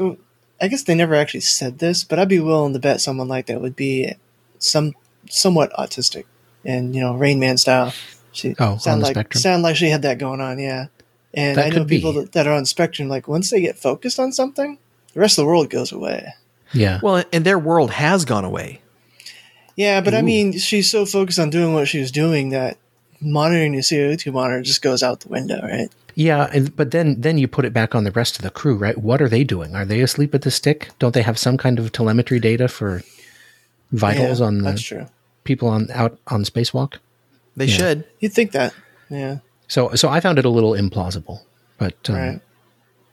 [0.61, 3.47] I guess they never actually said this, but I'd be willing to bet someone like
[3.47, 4.15] that would be
[4.61, 4.95] some
[5.29, 6.25] somewhat autistic,
[6.65, 7.93] and you know, Rain Man style.
[8.33, 9.41] She Oh, on sound like spectrum.
[9.43, 10.87] sound like she had that going on, yeah.
[11.35, 14.21] And That I know people that, that are on spectrum, like once they get focused
[14.21, 14.79] on something,
[15.15, 16.33] the rest of the world goes away.
[16.73, 17.01] yeah.
[17.03, 18.81] Well, and their world has gone away.
[19.77, 22.77] Yeah, but I mean, she's so focused on doing what she was doing that
[23.21, 25.89] monitoring the CO2 monitor just goes out the window, right?
[26.15, 28.77] Yeah, and, but then then you put it back on the rest of the crew,
[28.77, 28.99] right?
[28.99, 29.75] What are they doing?
[29.75, 30.91] Are they asleep at the stick?
[30.99, 33.03] Don't they have some kind of telemetry data for
[33.93, 35.07] vitals Yeah, on the that's true.
[35.45, 36.95] people on out on spacewalk?
[37.57, 37.77] They Yeah.
[37.77, 38.05] should.
[38.21, 38.73] You'd think that.
[39.11, 39.39] Yeah.
[39.69, 41.41] So so I found it a little implausible,
[41.79, 42.41] but um, Right.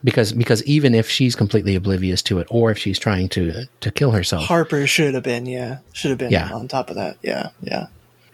[0.04, 3.92] because because even if she's completely oblivious to it, or if she's trying to to
[3.92, 5.80] kill herself, Harper should have been, yeah.
[5.94, 6.52] Should have been Yeah.
[6.54, 7.18] on top of that.
[7.22, 7.50] Yeah.
[7.62, 7.88] Yeah.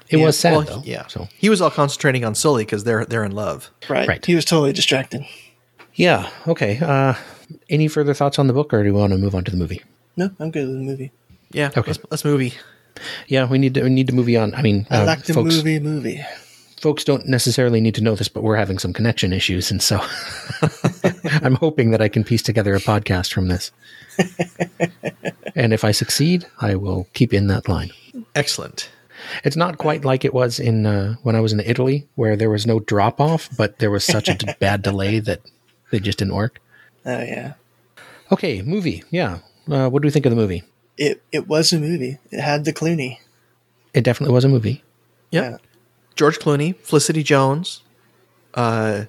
[0.09, 0.81] it yeah, was sad well, though.
[0.85, 1.07] yeah.
[1.07, 3.71] So He was all concentrating on Sully because they're they're in love.
[3.89, 4.07] Right.
[4.07, 4.25] Right.
[4.25, 5.25] He was totally distracted.
[5.95, 6.77] yeah, okay.
[6.81, 7.13] Uh,
[7.69, 9.57] any further thoughts on the book, or do we want to move on to the
[9.57, 9.81] movie?
[10.17, 11.11] No, I'm good with the movie.
[11.53, 11.69] Yeah.
[11.69, 11.83] Okay.
[11.91, 12.53] Let's, let's movie.
[13.27, 14.53] Yeah, we need to we need to movie on.
[14.53, 16.25] I mean, I uh, like the folks, movie movie.
[16.79, 19.99] folks don't necessarily need to know this, but we're having some connection issues, and so
[21.41, 23.71] I'm hoping that I can piece together a podcast from this.
[25.55, 27.91] and if I succeed, I will keep in that line.
[28.35, 28.89] Excellent.
[29.43, 32.49] It's not quite like it was in uh, when I was in Italy, where there
[32.49, 35.41] was no drop off, but there was such a bad delay that
[35.91, 36.59] they just didn't work.
[37.05, 37.53] Oh yeah.
[38.31, 39.03] Okay, movie.
[39.11, 39.39] Yeah,
[39.69, 40.63] uh, what do we think of the movie?
[40.97, 42.19] It it was a movie.
[42.31, 43.17] It had the Clooney.
[43.93, 44.83] It definitely was a movie.
[45.31, 45.43] Yep.
[45.51, 45.57] Yeah.
[46.15, 47.81] George Clooney, Felicity Jones.
[48.53, 49.05] Uh,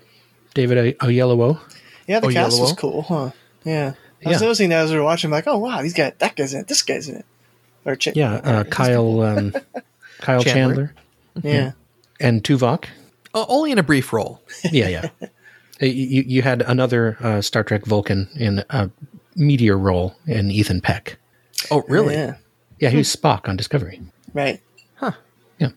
[0.55, 1.61] David O- Oyelowo.
[2.07, 3.31] Yeah, the Oh, cast was cool, huh?
[3.65, 3.93] Yeah.
[4.25, 4.47] I was Yeah.
[4.47, 6.69] noticing that as we were watching, like, oh wow, these guys, that guy's in it,
[6.69, 7.27] this guy's in it,
[7.85, 8.17] or chick.
[8.17, 9.53] Yeah, uh, Kyle um,
[10.21, 10.95] Kyle Chandler.
[11.43, 11.53] Chandler.
[11.53, 11.73] Yeah.
[12.21, 12.87] and Tuvok.
[13.35, 14.41] o- only in a brief role.
[14.71, 15.09] yeah, yeah.
[15.23, 15.27] Uh,
[15.87, 18.89] You, you had another uh, Star Trek Vulcan in a
[19.37, 21.19] meteor role in Ethan Peck.
[21.71, 22.15] Oh, really?
[22.15, 22.37] Yeah.
[22.81, 24.01] Yeah, he was Spock on Discovery.
[24.33, 24.61] Right.
[24.97, 25.13] Huh.
[25.59, 25.71] Yeah.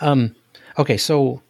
[0.00, 0.34] Um,
[0.78, 1.42] okay, so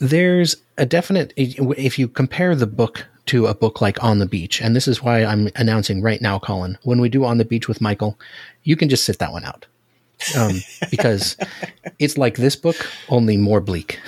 [0.00, 4.60] there's a definite, if you compare the book to a book like On the Beach,
[4.60, 7.68] and this is why I'm announcing right now, Colin, when we do On the Beach
[7.68, 8.18] with Michael,
[8.64, 9.66] you can just sit that one out.
[10.36, 11.36] Um, because
[11.98, 12.76] it's like this book,
[13.08, 14.00] only more bleak.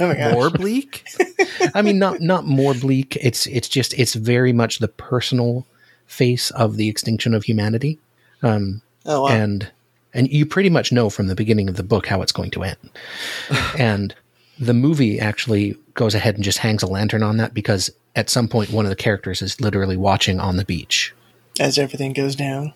[0.00, 0.32] Oh my.
[0.32, 1.04] More bleak?
[1.74, 3.16] I mean, not not more bleak.
[3.20, 5.66] It's it's just it's very much the personal
[6.08, 7.98] face of the extinction of humanity,
[8.42, 9.28] um, Oh wow.
[9.28, 9.70] and
[10.12, 12.64] and you pretty much know from the beginning of the book how it's going to
[12.64, 12.90] end.
[13.78, 14.14] and
[14.58, 18.48] the movie actually goes ahead and just hangs a lantern on that because at some
[18.48, 21.14] point one of the characters is literally watching on the beach.
[21.60, 22.72] As everything goes down.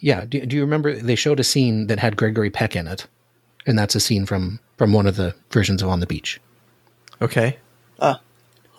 [0.00, 0.24] Yeah.
[0.24, 3.06] Do, do you remember they showed a scene that had Gregory Peck in it,
[3.66, 6.40] and that's a scene from from one of the versions of On the Beach.
[7.22, 7.58] Okay.
[8.00, 8.20] Ah,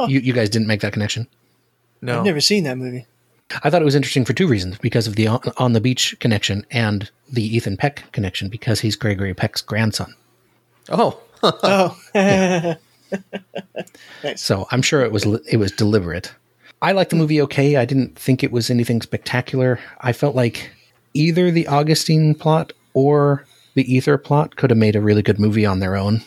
[0.07, 1.27] you you guys didn't make that connection.
[2.01, 2.19] No.
[2.19, 3.05] I've never seen that movie.
[3.63, 6.15] I thought it was interesting for two reasons: because of the on, on the beach
[6.19, 10.13] connection and the Ethan Peck connection, because he's Gregory Peck's grandson.
[10.89, 11.19] Oh.
[11.43, 11.95] Oh,
[14.23, 14.41] nice.
[14.41, 16.33] So I'm sure it was it was deliberate.
[16.81, 17.75] I liked the movie okay.
[17.75, 19.79] I didn't think it was anything spectacular.
[20.01, 20.71] I felt like
[21.13, 25.65] either the Augustine plot or the Aether plot could have made a really good movie
[25.65, 26.21] on their own.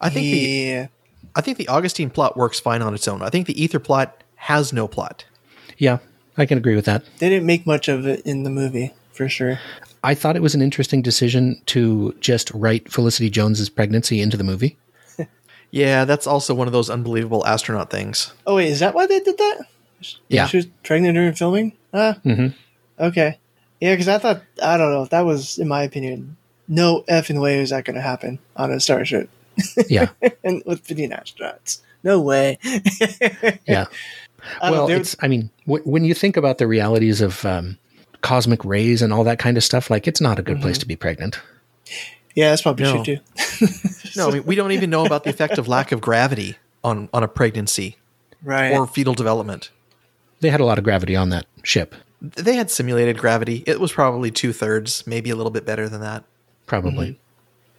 [0.00, 0.88] I think the
[1.34, 3.22] I think the Augustine plot works fine on its own.
[3.22, 5.24] I think the Aether plot has no plot.
[5.78, 5.98] Yeah,
[6.36, 7.04] I can agree with that.
[7.18, 9.58] they didn't make much of it in the movie for sure.
[10.04, 14.44] I thought it was an interesting decision to just write Felicity Jones's pregnancy into the
[14.44, 14.76] movie.
[15.74, 18.34] Yeah, that's also one of those unbelievable astronaut things.
[18.46, 19.62] Oh wait, is that why they did that?
[20.28, 20.46] Yeah.
[20.46, 21.72] she was pregnant during filming.
[21.94, 22.52] Ah, Mhm.
[23.00, 23.38] okay,
[23.80, 25.06] yeah, because I thought I don't know.
[25.06, 26.36] That was, in my opinion,
[26.68, 29.30] no effing way is that going to happen on a starship
[29.88, 30.08] Yeah,
[30.44, 31.80] and with 15 astronauts.
[32.04, 32.58] No way.
[33.66, 33.86] yeah.
[34.60, 35.16] I well, there- it's.
[35.20, 37.78] I mean, w- when you think about the realities of um,
[38.20, 40.80] cosmic rays and all that kind of stuff, like it's not a good place mm-hmm.
[40.80, 41.40] to be pregnant.
[42.34, 43.02] yeah, that's probably No.
[43.04, 43.66] true too.
[44.14, 47.08] No, I mean, we don't even know about the effect of lack of gravity on
[47.14, 47.96] on a pregnancy
[48.42, 48.72] Right.
[48.72, 49.70] or fetal development.
[50.40, 53.62] They had a lot of gravity on that ship, They had simulated gravity.
[53.66, 56.24] It was probably two thirds, maybe a little bit better than that.
[56.66, 57.18] probably.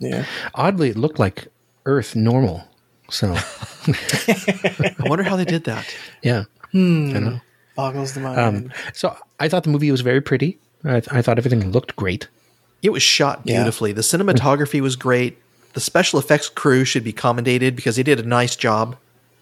[0.02, 0.06] Mm-hmm.
[0.08, 0.26] yeah.
[0.56, 1.49] Oddly, it looked like
[1.86, 2.63] Earth normal.
[3.12, 5.86] So, I wonder how they did that.
[6.23, 6.45] yeah.
[6.74, 7.42] I know.
[7.76, 8.40] Boggles the mind.
[8.40, 10.58] Um, so I thought the movie was very pretty.
[10.84, 12.28] I, I thought everything looked great.
[12.82, 13.58] It was shot Yeah.
[13.60, 13.92] beautifully.
[13.94, 15.38] The cinematography was great.
[15.74, 18.96] The special effects crew should be commendated because they did a nice job.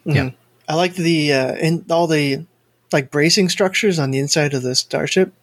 [0.06, 0.32] Yeah.
[0.70, 2.46] I liked the uh, and all the
[2.94, 5.34] like bracing structures on the inside of the starship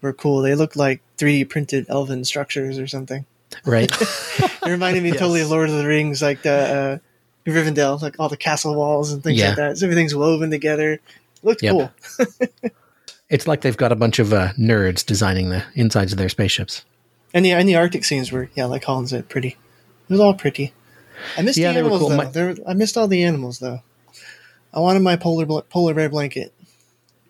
[0.00, 0.40] were cool.
[0.40, 3.26] They looked like 3D printed elven structures or something.
[3.64, 3.90] Right.
[4.66, 6.98] It reminded me totally of Lord of the Rings, like the uh,
[7.52, 9.48] Rivendell, like all the castle walls and things Yeah.
[9.48, 9.78] like that.
[9.78, 11.00] So everything's woven together.
[11.42, 11.72] Looked Yep.
[11.72, 11.90] cool.
[13.30, 16.84] it's like they've got a bunch of uh, nerds designing the insides of their spaceships.
[17.34, 19.48] And the and the Arctic scenes were yeah, like Colin said, pretty.
[19.48, 19.56] It
[20.12, 20.72] was all pretty.
[21.36, 22.08] I missed Yeah, the animals cool.
[22.10, 22.16] though.
[22.16, 23.80] My- There, I missed all the animals though.
[24.74, 26.52] I wanted my polar bl- polar bear blanket.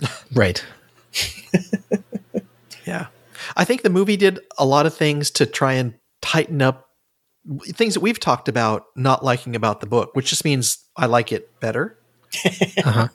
[0.32, 0.64] Right.
[2.86, 3.06] Yeah.
[3.56, 6.85] I think the movie did a lot of things to try and tighten up
[7.64, 11.32] things that we've talked about not liking about the book, which just means I like
[11.32, 11.98] it better.
[12.84, 13.08] Uh-huh.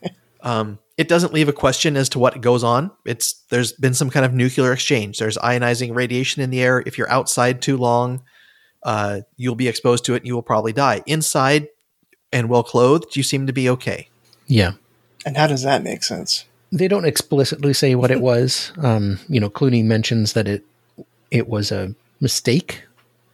[0.44, 2.91] Um, it doesn't leave a question as to what goes on.
[3.06, 5.20] It's there's been some kind of nuclear exchange.
[5.20, 6.84] There's ionizing radiation in the air.
[6.86, 8.24] If you're outside too long,
[8.84, 11.04] uh, you'll be exposed to it and you will probably die.
[11.06, 11.67] Inside
[12.34, 14.10] and well clothed, you seem to be okay.
[14.48, 14.74] Yeah.
[15.26, 16.46] And how does that make sense?
[16.72, 18.72] They don't explicitly say what it was.
[18.78, 20.63] Um, you know, Clooney mentions that it
[21.30, 22.84] it was a mistake.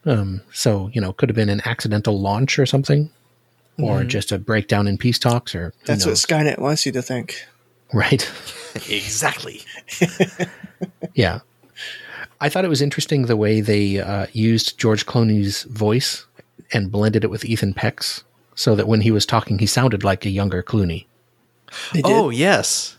[0.07, 3.11] Um, so you know, could have been an accidental launch or something,
[3.77, 6.15] or just a breakdown in peace talks, or who That's what?
[6.15, 7.45] Skynet wants you to think.
[7.93, 8.29] right.
[8.89, 9.61] exactly.
[11.13, 11.39] Yeah.
[12.39, 16.27] I thought it was interesting the way they uh, used George Clooney's voice
[16.71, 20.23] and blended it with Ethan Peck's, so that when he was talking, he sounded like
[20.25, 21.07] a younger Clooney.
[22.03, 22.97] Oh yes,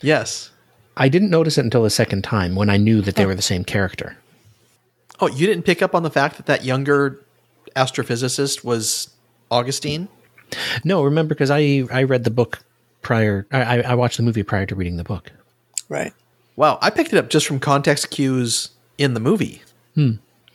[0.00, 0.50] yes.
[0.96, 3.42] I didn't notice it until the second time when I knew that they were the
[3.42, 4.16] same character.
[5.20, 7.20] Oh, you didn't pick up on the fact that that younger
[7.74, 9.10] astrophysicist was
[9.50, 10.08] Augustine?
[10.84, 12.60] No, remember because I I read the book
[13.02, 13.46] prior.
[13.52, 15.32] I, I- I watched the movie prior to reading the book.
[15.88, 16.12] Right.
[16.56, 19.62] Wow, I picked it up just from context cues in the movie.
[19.94, 20.12] Hmm.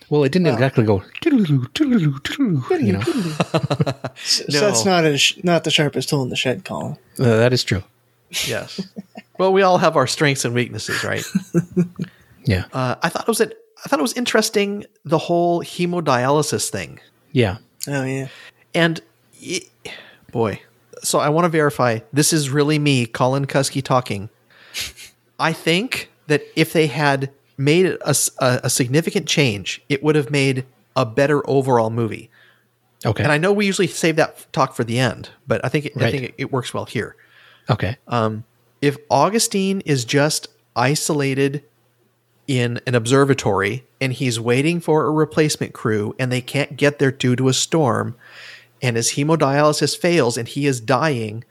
[0.10, 1.04] Well, it didn't exactly go.
[1.22, 3.02] "Toodaloo, toodaloo, toodaloo," You know,
[4.16, 4.60] So, No.
[4.60, 6.98] so that's not a sh- not the sharpest tool in the shed, Colin.
[7.20, 7.84] Uh, that is true.
[8.48, 8.82] Yes.
[9.38, 11.24] well, we all have our strengths and weaknesses, right?
[12.44, 13.52] Yeah, Uh, I thought it was a,
[13.84, 17.00] I thought it was interesting the whole hemodialysis thing,
[17.32, 18.28] yeah, Oh yeah.
[18.74, 19.02] and
[19.42, 19.70] it,
[20.32, 20.62] boy,
[21.04, 24.30] so I want to verify this is really me, Colin Kusky, talking.
[25.40, 30.66] I think that if they had made a significant change, it would have made
[30.96, 32.30] a better overall movie.
[33.06, 35.86] okay, And I know we usually save that talk for the end, but I think
[35.88, 37.16] it, I think it, it works well here.
[37.70, 38.44] okay, um,
[38.82, 41.64] If Augustine is just isolated
[42.52, 47.10] in an observatory and he's waiting for a replacement crew and they can't get there
[47.10, 48.14] due to a storm,
[48.82, 51.46] and his hemodialysis fails and he is dying,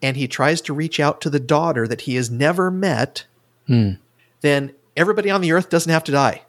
[0.00, 3.26] and he tries to reach out to the daughter that he has never met,
[3.66, 3.92] hmm.
[4.40, 6.42] then everybody on the earth doesn't have to die.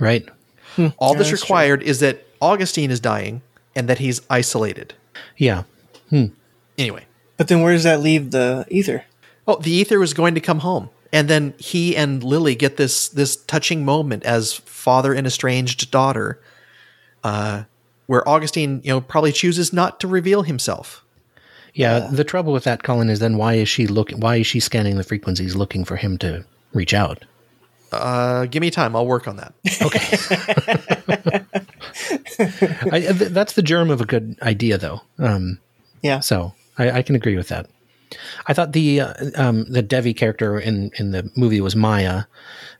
[0.00, 0.28] right,
[0.74, 0.88] hmm.
[0.98, 3.42] All Yeah, that's that's required is that Augustine is dying
[3.76, 4.94] and that he's isolated.
[5.36, 5.62] yeah,
[6.08, 6.26] hmm.
[6.76, 7.06] Anyway.
[7.36, 9.04] But then where does that leave the aether?
[9.46, 10.90] Oh, the aether was going to come home.
[11.12, 16.40] And then he and Lily get this this touching moment as father and estranged daughter,
[17.24, 17.64] uh,
[18.06, 21.04] where Augustine, you know, probably chooses not to reveal himself.
[21.74, 24.18] Yeah, the trouble with that, Colin, is then why is she looking?
[24.20, 27.24] Why is she scanning the frequencies, looking for him to reach out?
[27.92, 29.52] Uh, give me time; I'll work on that.
[29.82, 31.40] Okay.
[32.92, 35.00] I, th- that's the germ of a good idea, though.
[35.18, 35.58] Um,
[36.02, 36.20] Yeah.
[36.20, 37.66] so I, I can agree with that.
[38.46, 42.24] I thought the uh, um, the Devi character in in the movie was Maya,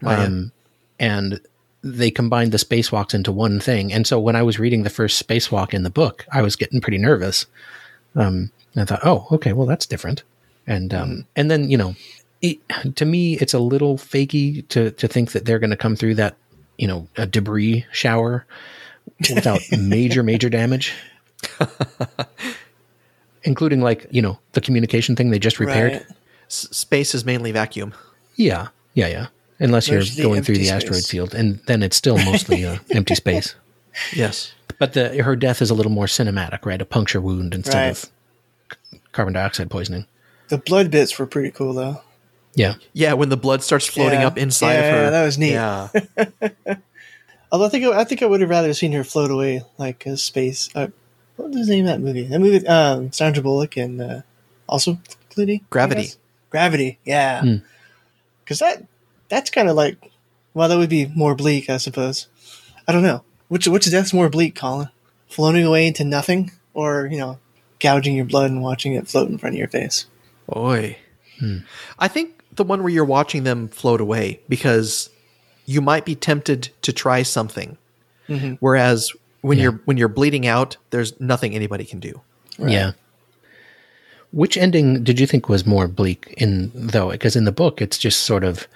[0.03, 0.53] um,
[0.99, 1.41] and
[1.83, 3.93] they combined the spacewalks into one thing.
[3.93, 6.81] And so when I was reading the first spacewalk in the book, I was getting
[6.81, 7.47] pretty nervous.
[8.15, 10.23] Um, and I thought, oh, okay, well that's different.
[10.67, 11.95] And um, and then you know,
[12.43, 12.59] it,
[12.97, 16.17] to me, it's a little fakey to to think that they're going to come through
[16.17, 16.37] that
[16.79, 18.47] you know a debris shower
[19.35, 20.93] without major major damage.
[23.45, 25.93] Including like, you know, the communication thing they just repaired.
[25.93, 26.07] Right.
[26.47, 27.95] S- space is mainly vacuum.
[28.37, 29.27] Yeah, yeah, yeah.
[29.59, 32.79] Unless There's you're going through empty the asteroid field, and then it's still mostly uh,
[32.91, 33.55] empty space.
[34.15, 34.53] Yes.
[34.79, 36.81] But the her death is a little more cinematic, right?
[36.81, 37.91] A puncture wound instead Right.
[37.91, 37.99] of
[38.93, 40.07] c- carbon dioxide poisoning.
[40.49, 42.01] The blood bits were pretty cool though.
[42.55, 44.27] Yeah, Yeah, when the blood starts floating Yeah.
[44.27, 45.11] up inside Yeah, of her.
[45.11, 45.53] that was neat.
[45.53, 45.89] Yeah.
[47.53, 50.17] Although I think I think I would have rather seen her float away like a
[50.17, 50.69] space.
[50.75, 50.89] Uh,
[51.43, 52.25] what was the name of that movie?
[52.25, 54.21] That movie, um, Sandra Bullock and uh,
[54.69, 54.99] also
[55.31, 55.63] Clooney.
[55.63, 56.11] I Gravity.
[56.51, 56.99] Gravity.
[57.05, 57.43] Yeah.
[57.43, 57.57] Hmm.
[58.45, 58.85] Because that
[59.29, 59.97] that's kind of like,
[60.55, 62.27] well, that would be more bleak, I suppose.
[62.89, 64.89] I don't know which which death's more bleak, Colin.
[65.29, 67.39] Floating away into nothing, or you know,
[67.79, 70.07] gouging your blood and watching it float in front of your face.
[70.47, 70.97] Boy.
[71.99, 75.09] I think the one where you're watching them float away because
[75.65, 77.79] you might be tempted to try something.
[78.61, 79.65] Whereas when Yeah.
[79.65, 82.21] you're when you're bleeding out, there's nothing anybody can do.
[82.59, 82.93] yeah.
[84.33, 87.11] Which ending did you think was more bleak in though?
[87.11, 88.69] Because in the book, it's just sort of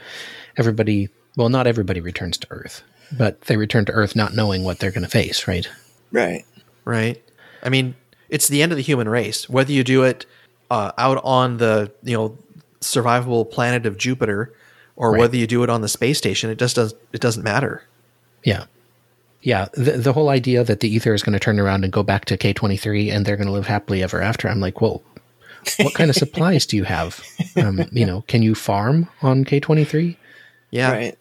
[0.57, 1.09] everybody.
[1.37, 2.83] Well, not everybody returns to Earth,
[3.17, 5.69] but they return to Earth not knowing what they're going to face, right?
[6.11, 6.45] Right.
[6.85, 7.23] Right?
[7.63, 7.95] I mean,
[8.29, 9.49] it's the end of the human race.
[9.49, 10.27] Whether you do it
[10.71, 12.37] uh, out on the you know
[12.81, 14.53] survivable planet of Jupiter,
[14.97, 15.21] or Right.
[15.21, 17.85] whether you do it on the space station, it just does it doesn't matter.
[18.43, 18.65] Yeah.
[19.45, 19.69] Yeah.
[19.75, 22.25] The, the whole idea that the Aether is going to turn around and go back
[22.27, 24.49] to K23 and they're going to live happily ever after.
[24.49, 25.03] I'm like, well,
[25.79, 27.23] what kind of supplies do you have?
[27.57, 30.17] Um, you know, can you farm on K23?
[30.71, 30.91] Yeah.
[30.91, 31.19] Right.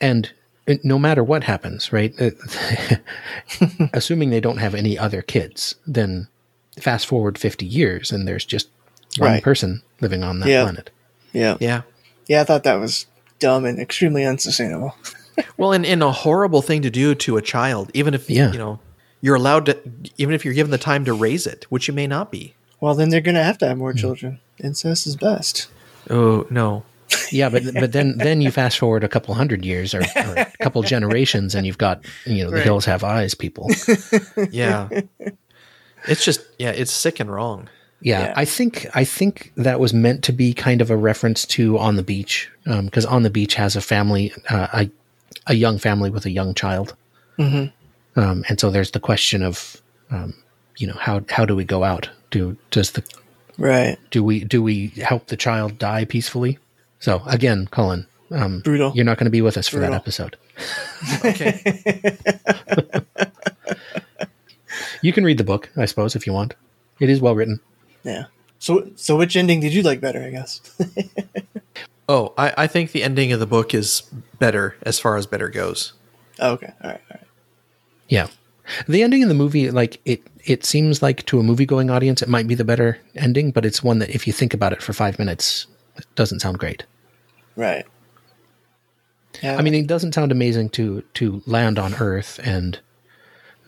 [0.00, 0.32] And
[0.68, 2.12] uh, no matter what happens, right?
[2.20, 2.30] uh,
[3.92, 6.28] assuming they don't have any other kids, then
[6.80, 8.68] fast forward 50 years and there's just
[9.18, 9.42] one Right.
[9.42, 10.62] person living on that Yeah.
[10.62, 10.90] planet.
[11.32, 11.56] Yeah.
[11.60, 11.82] Yeah.
[12.26, 12.40] Yeah.
[12.40, 13.06] I thought that was
[13.38, 14.96] dumb and extremely unsustainable.
[15.56, 18.52] Well, and, and a horrible thing to do to a child, even if Yeah.
[18.52, 18.78] you know
[19.20, 19.78] you're allowed to,
[20.18, 22.54] even if you're given the time to raise it, which you may not be.
[22.80, 23.80] Well, then they're going to have to have Hmm.
[23.80, 24.40] more children.
[24.62, 25.68] Incest is best.
[26.10, 26.84] Oh no!
[27.30, 30.52] Yeah, but but then then you fast forward a couple hundred years or, or a
[30.62, 32.64] couple generations, and you've got you know the Right.
[32.64, 33.70] hills have eyes, people.
[34.50, 34.88] Yeah,
[36.08, 37.68] it's just yeah, it's sick and wrong.
[38.00, 38.32] Yeah, Yeah.
[38.36, 41.96] I think I think that was meant to be kind of a reference to On
[41.96, 44.90] the Beach, because On the Beach has a family, uh, a
[45.46, 46.94] a young family with a young child,
[47.38, 48.20] mm-hmm.
[48.20, 50.34] um, and so there's the question of, um,
[50.76, 52.10] you know, how how do we go out?
[52.30, 53.02] Do does the
[53.58, 53.98] Right.
[54.10, 56.58] do we do we help the child die peacefully?
[57.00, 58.92] So again, Colin, um, Brutal.
[58.94, 60.36] You're not going to be with us for that episode.
[61.24, 61.60] Okay,
[65.02, 66.54] You can read the book, I suppose, if you want.
[67.00, 67.60] It is well written.
[68.04, 68.26] Yeah.
[68.58, 70.22] So, so which ending did you like better?
[70.22, 70.60] I guess.
[72.08, 74.02] oh, I, I think the ending of the book is
[74.38, 75.92] better as far as better goes.
[76.40, 76.72] oh, okay.
[76.82, 77.00] All right.
[77.10, 77.26] All right.
[78.08, 78.28] Yeah.
[78.86, 82.22] The ending in the movie, like it, it seems like to a movie going audience,
[82.22, 84.82] it might be the better ending, but it's one that if you think about it
[84.82, 86.84] for five minutes, it doesn't sound great.
[87.56, 87.84] Right.
[89.42, 89.56] Yeah.
[89.56, 92.78] I mean, it doesn't sound amazing to to land on Earth and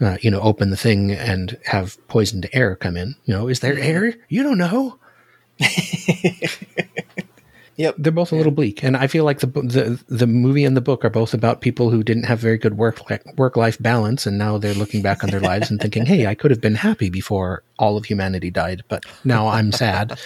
[0.00, 3.16] uh, you know open the thing and have poisoned air come in.
[3.24, 4.14] You know, is there air?
[4.28, 4.98] You don't know.
[7.76, 7.96] Yep.
[7.98, 10.80] They're both a little bleak, and I feel like the the the movie and the
[10.80, 13.00] book are both about people who didn't have very good work
[13.36, 16.34] work life balance, and now they're looking back on their lives and thinking, "Hey, I
[16.34, 20.18] could have been happy before all of humanity died, but now I'm sad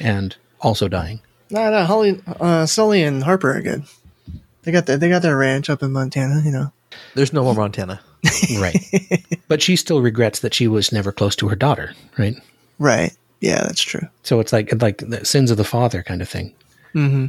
[0.00, 1.20] and also dying."
[1.50, 1.84] no, no.
[1.84, 3.84] Holly, uh, Sully, and Harper are good.
[4.64, 6.42] They got their, they got their ranch up in Montana.
[6.44, 6.72] You know.
[7.14, 8.00] There's no more Montana.
[8.58, 8.76] Right,
[9.46, 11.94] but she still regrets that she was never close to her daughter.
[12.18, 12.34] Right,
[12.80, 13.12] Right.
[13.40, 14.08] Yeah, that's true.
[14.24, 16.52] so it's like like the sins of the father kind of thing.
[16.94, 17.26] Mm-hmm.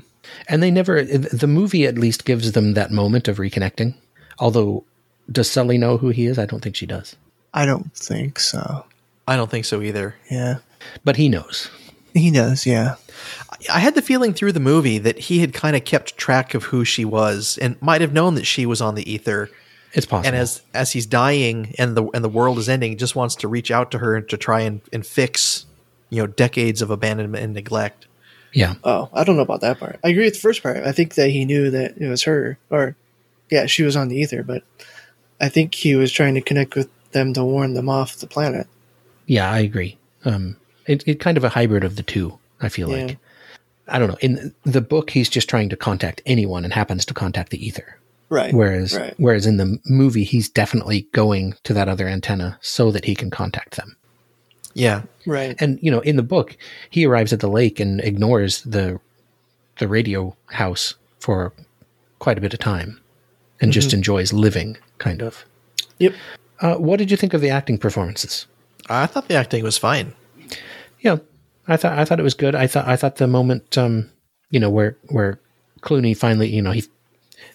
[0.47, 3.95] And they never, the movie at least gives them that moment of reconnecting.
[4.37, 4.83] Although,
[5.31, 6.37] does Sully know who he is?
[6.37, 7.15] I don't think she does.
[7.53, 8.85] I don't think so.
[9.27, 10.15] I don't think so either.
[10.29, 10.57] Yeah.
[11.03, 11.69] But he knows.
[12.13, 12.95] He knows, yeah.
[13.71, 16.63] I had the feeling through the movie that he had kind of kept track of
[16.63, 19.49] who she was and might have known that she was on the Aether.
[19.93, 20.27] It's possible.
[20.27, 23.35] And as as he's dying and the and the world is ending, he just wants
[23.35, 25.65] to reach out to her to try and, and fix,
[26.09, 28.07] you know, decades of abandonment and neglect.
[28.53, 29.99] Yeah, Oh, I don't know about that part.
[30.03, 30.77] I agree with the first part.
[30.77, 32.95] I think that he knew that it was her, or
[33.51, 34.63] yeah, she was on the Aether, but
[35.39, 38.67] I think he was trying to connect with them to warn them off the planet.
[39.27, 39.97] yeah, I agree.
[40.25, 42.39] Um, it, it kind of a hybrid of the two.
[42.61, 43.05] I feel Yeah.
[43.05, 43.17] like.
[43.87, 44.17] I don't know.
[44.21, 47.97] In the book, he's just trying to contact anyone and happens to contact the Aether.
[48.29, 48.53] Right.
[48.53, 49.13] Whereas, right.
[49.17, 53.31] whereas in the movie, he's definitely going to that other antenna so that he can
[53.31, 53.95] contact them.
[54.73, 55.03] Yeah.
[55.25, 55.55] Right.
[55.59, 56.57] And you know, in the book,
[56.89, 58.99] he arrives at the lake and ignores the
[59.77, 61.53] the radio house for
[62.19, 62.99] quite a bit of time,
[63.61, 65.45] and just enjoys living, kind of.
[65.99, 66.13] Yep.
[66.59, 68.45] Uh, what did you think of the acting performances?
[68.89, 70.13] I thought the acting was fine.
[70.99, 71.17] Yeah,
[71.67, 72.55] I thought I thought it was good.
[72.55, 74.09] I thought I thought the moment, um,
[74.49, 75.39] you know, where where
[75.81, 76.83] Clooney finally, you know, he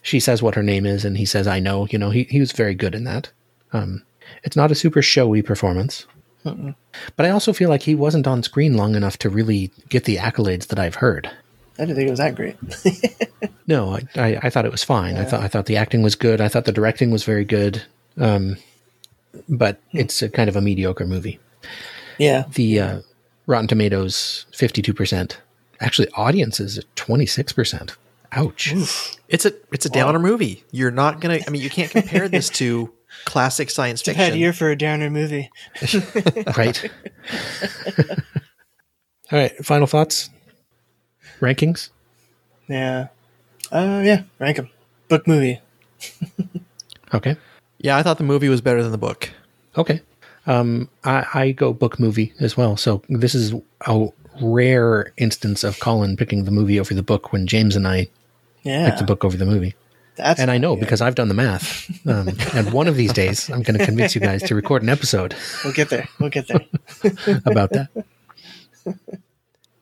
[0.03, 2.41] she says what her name is, and he says, "I know." You know, he he
[2.41, 3.31] was very good in that.
[3.73, 4.03] Um,
[4.43, 6.07] it's not a super showy performance,
[6.45, 10.17] but I also feel like he wasn't on screen long enough to really get the
[10.17, 11.31] accolades that I've heard.
[11.79, 12.57] I didn't think it was that great.
[13.67, 15.17] No, I, I, I thought it was fine.
[15.17, 16.43] I thought I thought the acting was good.
[16.43, 17.83] I thought the directing was very good.
[18.19, 18.59] Um,
[19.49, 21.41] but it's a kind of a mediocre movie.
[22.19, 22.45] yeah.
[22.53, 23.01] The uh,
[23.47, 25.41] Rotten Tomatoes fifty two percent.
[25.81, 27.97] Actually, audiences at twenty six percent.
[28.33, 28.75] Ouch!
[29.31, 30.63] It's a it's a downer movie.
[30.71, 31.39] You're not gonna.
[31.47, 32.93] I mean, you can't compare this to
[33.25, 35.51] classic science It's a bad year for a downer movie.
[36.57, 36.91] right.
[39.33, 39.57] All right.
[39.65, 40.31] Final thoughts.
[41.41, 41.91] Rankings.
[42.69, 43.09] Yeah.
[43.73, 44.23] Uh, yeah.
[44.39, 44.71] rank them.
[45.09, 45.61] Book movie.
[47.13, 47.37] Okay.
[47.79, 49.31] Yeah, I thought the movie was better than the book.
[49.79, 50.01] Okay.
[50.49, 52.77] Um, I, I go book movie as well.
[52.77, 53.55] So this is
[53.87, 54.09] a
[54.43, 58.09] rare instance of Colin picking the movie over the book when James and I
[58.65, 58.87] Yeah.
[58.87, 59.75] picked the book over the movie.
[60.17, 60.81] That's And I know yeah.
[60.81, 61.91] because I've done the math.
[62.07, 64.89] Um, and one of these days, I'm going to convince you guys to record an
[64.89, 65.35] episode
[65.65, 66.09] we'll get there.
[66.21, 66.61] We'll get there.
[67.47, 67.89] about that.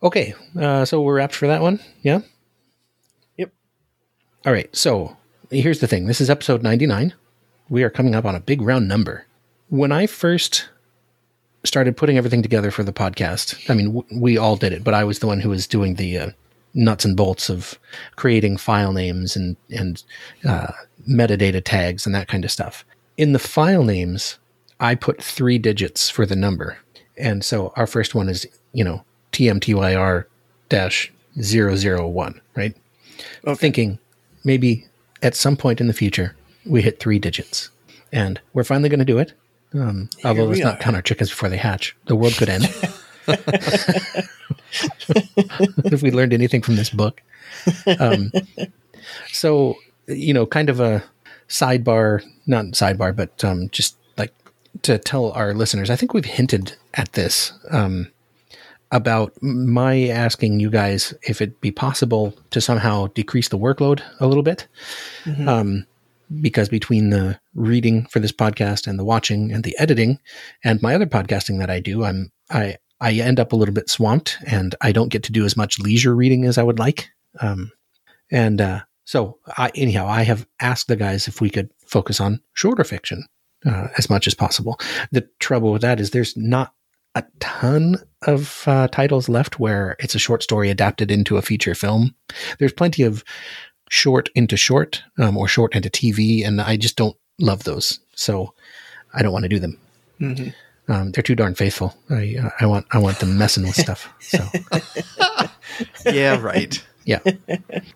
[0.02, 0.34] Okay.
[0.58, 1.80] Uh, so we're wrapped for that one.
[2.02, 2.20] Yeah.
[3.36, 3.52] Yep.
[4.46, 4.74] All right.
[4.74, 5.16] So
[5.50, 7.14] here's the thing this is episode 99.
[7.68, 9.26] We are coming up on a big round number.
[9.68, 10.68] When I first
[11.64, 14.94] started putting everything together for the podcast, I mean, w- we all did it, but
[14.94, 16.30] I was the one who was doing the uh,
[16.74, 17.78] nuts and bolts of
[18.16, 20.02] creating file names and, and
[20.44, 20.72] uh,
[21.08, 22.84] metadata tags and that kind of stuff.
[23.16, 24.38] In the file names,
[24.80, 26.78] I put three digits for the number.
[27.16, 30.24] And so our first one is, you know, TMTYR
[30.68, 32.74] dash 001, right?
[33.54, 33.98] Thinking
[34.44, 34.86] maybe
[35.22, 37.70] at some point in the future, we hit three digits.
[38.12, 39.32] And we're finally going to do it.
[39.74, 41.96] Um, although let's not count our chickens before they hatch.
[42.06, 42.64] The world could end.
[45.08, 47.22] if we learned anything from this book.
[47.98, 48.32] Um,
[49.32, 49.76] so,
[50.06, 51.04] you know, kind of a
[51.48, 54.32] sidebar, not sidebar, but um, just like
[54.82, 58.10] to tell our listeners, I think we've hinted at this um,
[58.90, 64.26] about my asking you guys if it'd be possible to somehow decrease the workload a
[64.26, 64.66] little bit.
[65.48, 65.86] Um,
[66.40, 70.18] because between the reading for this podcast and the watching and the editing
[70.64, 73.90] and my other podcasting that I do, I'm I I end up a little bit
[73.90, 77.10] swamped and I don't get to do as much leisure reading as I would like.
[77.40, 77.72] Um,
[78.30, 82.40] and uh, so I anyhow I have asked the guys if we could focus on
[82.54, 83.26] shorter fiction
[83.66, 84.78] uh, as much as possible.
[85.10, 86.74] The trouble with that is there's not
[87.14, 91.74] a ton of uh, titles left where it's a short story adapted into a feature
[91.74, 92.14] film.
[92.58, 93.24] There's plenty of
[93.90, 97.98] short into short um, or short into TV, and I just don't love those.
[98.14, 98.54] So
[99.12, 99.78] I don't want to do them.
[100.20, 100.54] Mhm.
[100.88, 101.94] Um, they're too darn faithful.
[102.10, 104.08] I I want I want them messing with stuff.
[104.20, 104.44] So
[106.06, 106.82] Yeah, right.
[107.04, 107.20] yeah.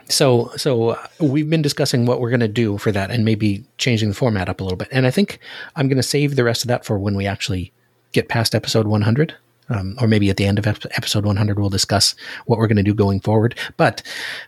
[0.08, 3.64] So so uh, we've been discussing what we're going to do for that, and maybe
[3.78, 4.88] changing the format up a little bit.
[4.92, 5.40] And I think
[5.74, 7.72] I'm going to save the rest of that for when we actually
[8.12, 9.34] get past episode 100.
[9.68, 12.14] Um, or maybe at the end of episode 100, we'll discuss
[12.44, 13.58] what we're going to do going forward.
[13.76, 14.00] But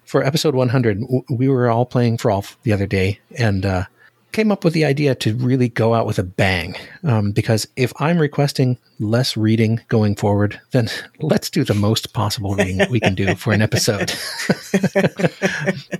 [0.04, 3.84] for episode 100, w- we were all playing Frolf the other day and uh,
[4.32, 6.74] came up with the idea to really go out with a bang.
[7.02, 10.88] Um, because if I'm requesting less reading going forward, then
[11.20, 14.12] let's do the most possible reading that we can do for an episode.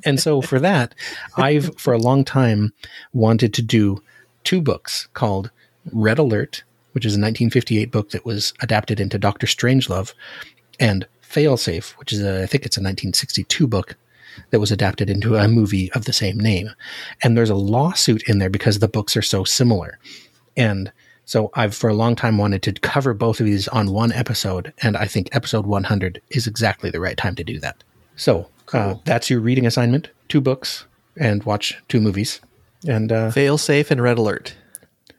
[0.05, 0.95] and so for that,
[1.37, 2.73] I've for a long time
[3.13, 4.03] wanted to do
[4.45, 5.51] two books called
[5.93, 10.15] Red Alert, which is a 1958 book that was adapted into Doctor Strangelove,
[10.81, 13.97] and Failsafe, which is a, I think it's a 1962 book
[14.51, 16.71] that was adapted into a movie of the same name.
[17.23, 19.99] And there's a lawsuit in there because the books are so similar.
[20.57, 20.93] And
[21.25, 24.73] So I've for a long time wanted to cover both of these on one episode,
[24.83, 27.85] and I think episode 100 is exactly the right time to do that.
[28.17, 30.87] So uh, that's your reading assignment: two books
[31.21, 32.41] and watch two movies,
[32.87, 34.57] and uh, Fail safe and red alert.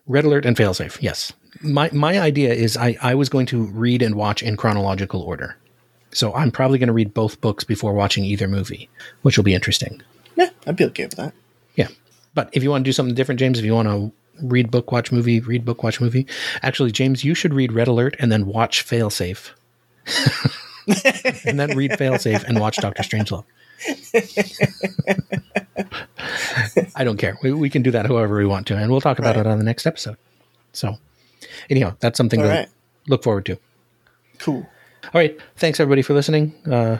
[0.08, 0.98] Red Alert and Failsafe.
[1.00, 5.22] Yes, my my idea is I I was going to read and watch in chronological
[5.22, 5.58] order,
[6.12, 8.90] so I'm probably going to read both books before watching either movie,
[9.22, 10.02] which will be interesting.
[10.36, 11.34] Yeah, I'd be okay with that.
[11.76, 11.88] Yeah.
[12.34, 14.92] But if you want to do something different, James, if you want to read book,
[14.92, 16.26] watch movie, read book, watch movie,
[16.62, 19.52] actually, James, you should read Red Alert and then watch Failsafe.
[21.46, 23.44] and then read Failsafe and watch Doctor Strangelove.
[26.96, 27.38] I don't care.
[27.44, 29.46] We, we can do that however we want to, and we'll talk about Right.
[29.46, 30.18] it on the next episode.
[30.74, 30.98] So,
[31.70, 32.70] anyhow, that's something All to right.
[33.08, 33.58] look forward to.
[34.40, 34.68] Cool.
[35.12, 35.40] All right.
[35.56, 36.54] Thanks everybody for listening.
[36.70, 37.00] Uh,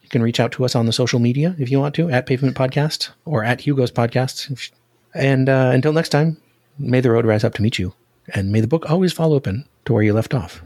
[0.00, 2.24] you can reach out to us on the social media if you want to at
[2.26, 4.70] Pavement Podcast or at Hugo's Podcast.
[5.12, 6.36] And uh, until next time,
[6.78, 7.94] may the road rise up to meet you,
[8.32, 10.62] and may the book always fall open to where you left off.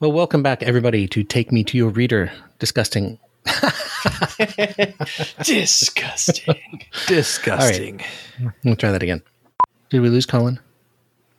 [0.00, 2.30] Well, welcome back everybody to Take Me to Your Reader.
[2.58, 3.18] Disgusting.
[5.42, 6.84] Disgusting.
[7.06, 8.02] Disgusting.
[8.64, 9.22] We'll try that again.
[9.88, 10.60] Did we lose Colin?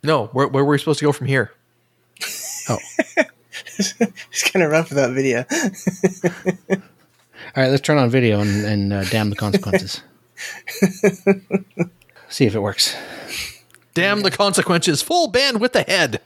[0.02, 1.52] No, where, where were we supposed to go from here?
[2.68, 2.78] Oh,
[3.78, 5.44] It's kind of rough with that video.
[7.56, 7.68] all right.
[7.70, 10.02] Let's turn on video and, and uh, damn the consequences.
[12.28, 12.96] See if it works.
[13.94, 15.02] Damn the consequences.
[15.02, 16.20] Full band with the head.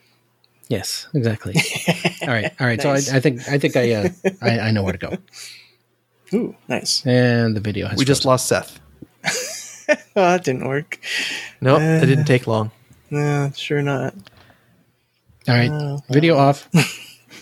[0.69, 1.55] Yes, exactly.
[2.23, 2.83] all right, all right.
[2.83, 3.07] Nice.
[3.07, 4.09] So I, I think I think I, uh,
[4.43, 5.17] I I know where to go.
[6.35, 7.07] Ooh, nice.
[7.07, 8.79] And the video has We just lost Seth.
[9.91, 10.99] Oh, that didn't work.
[11.63, 12.73] Nope, that didn't take long.
[13.11, 14.15] No, sure not.
[15.49, 16.69] All right, Oh, video off.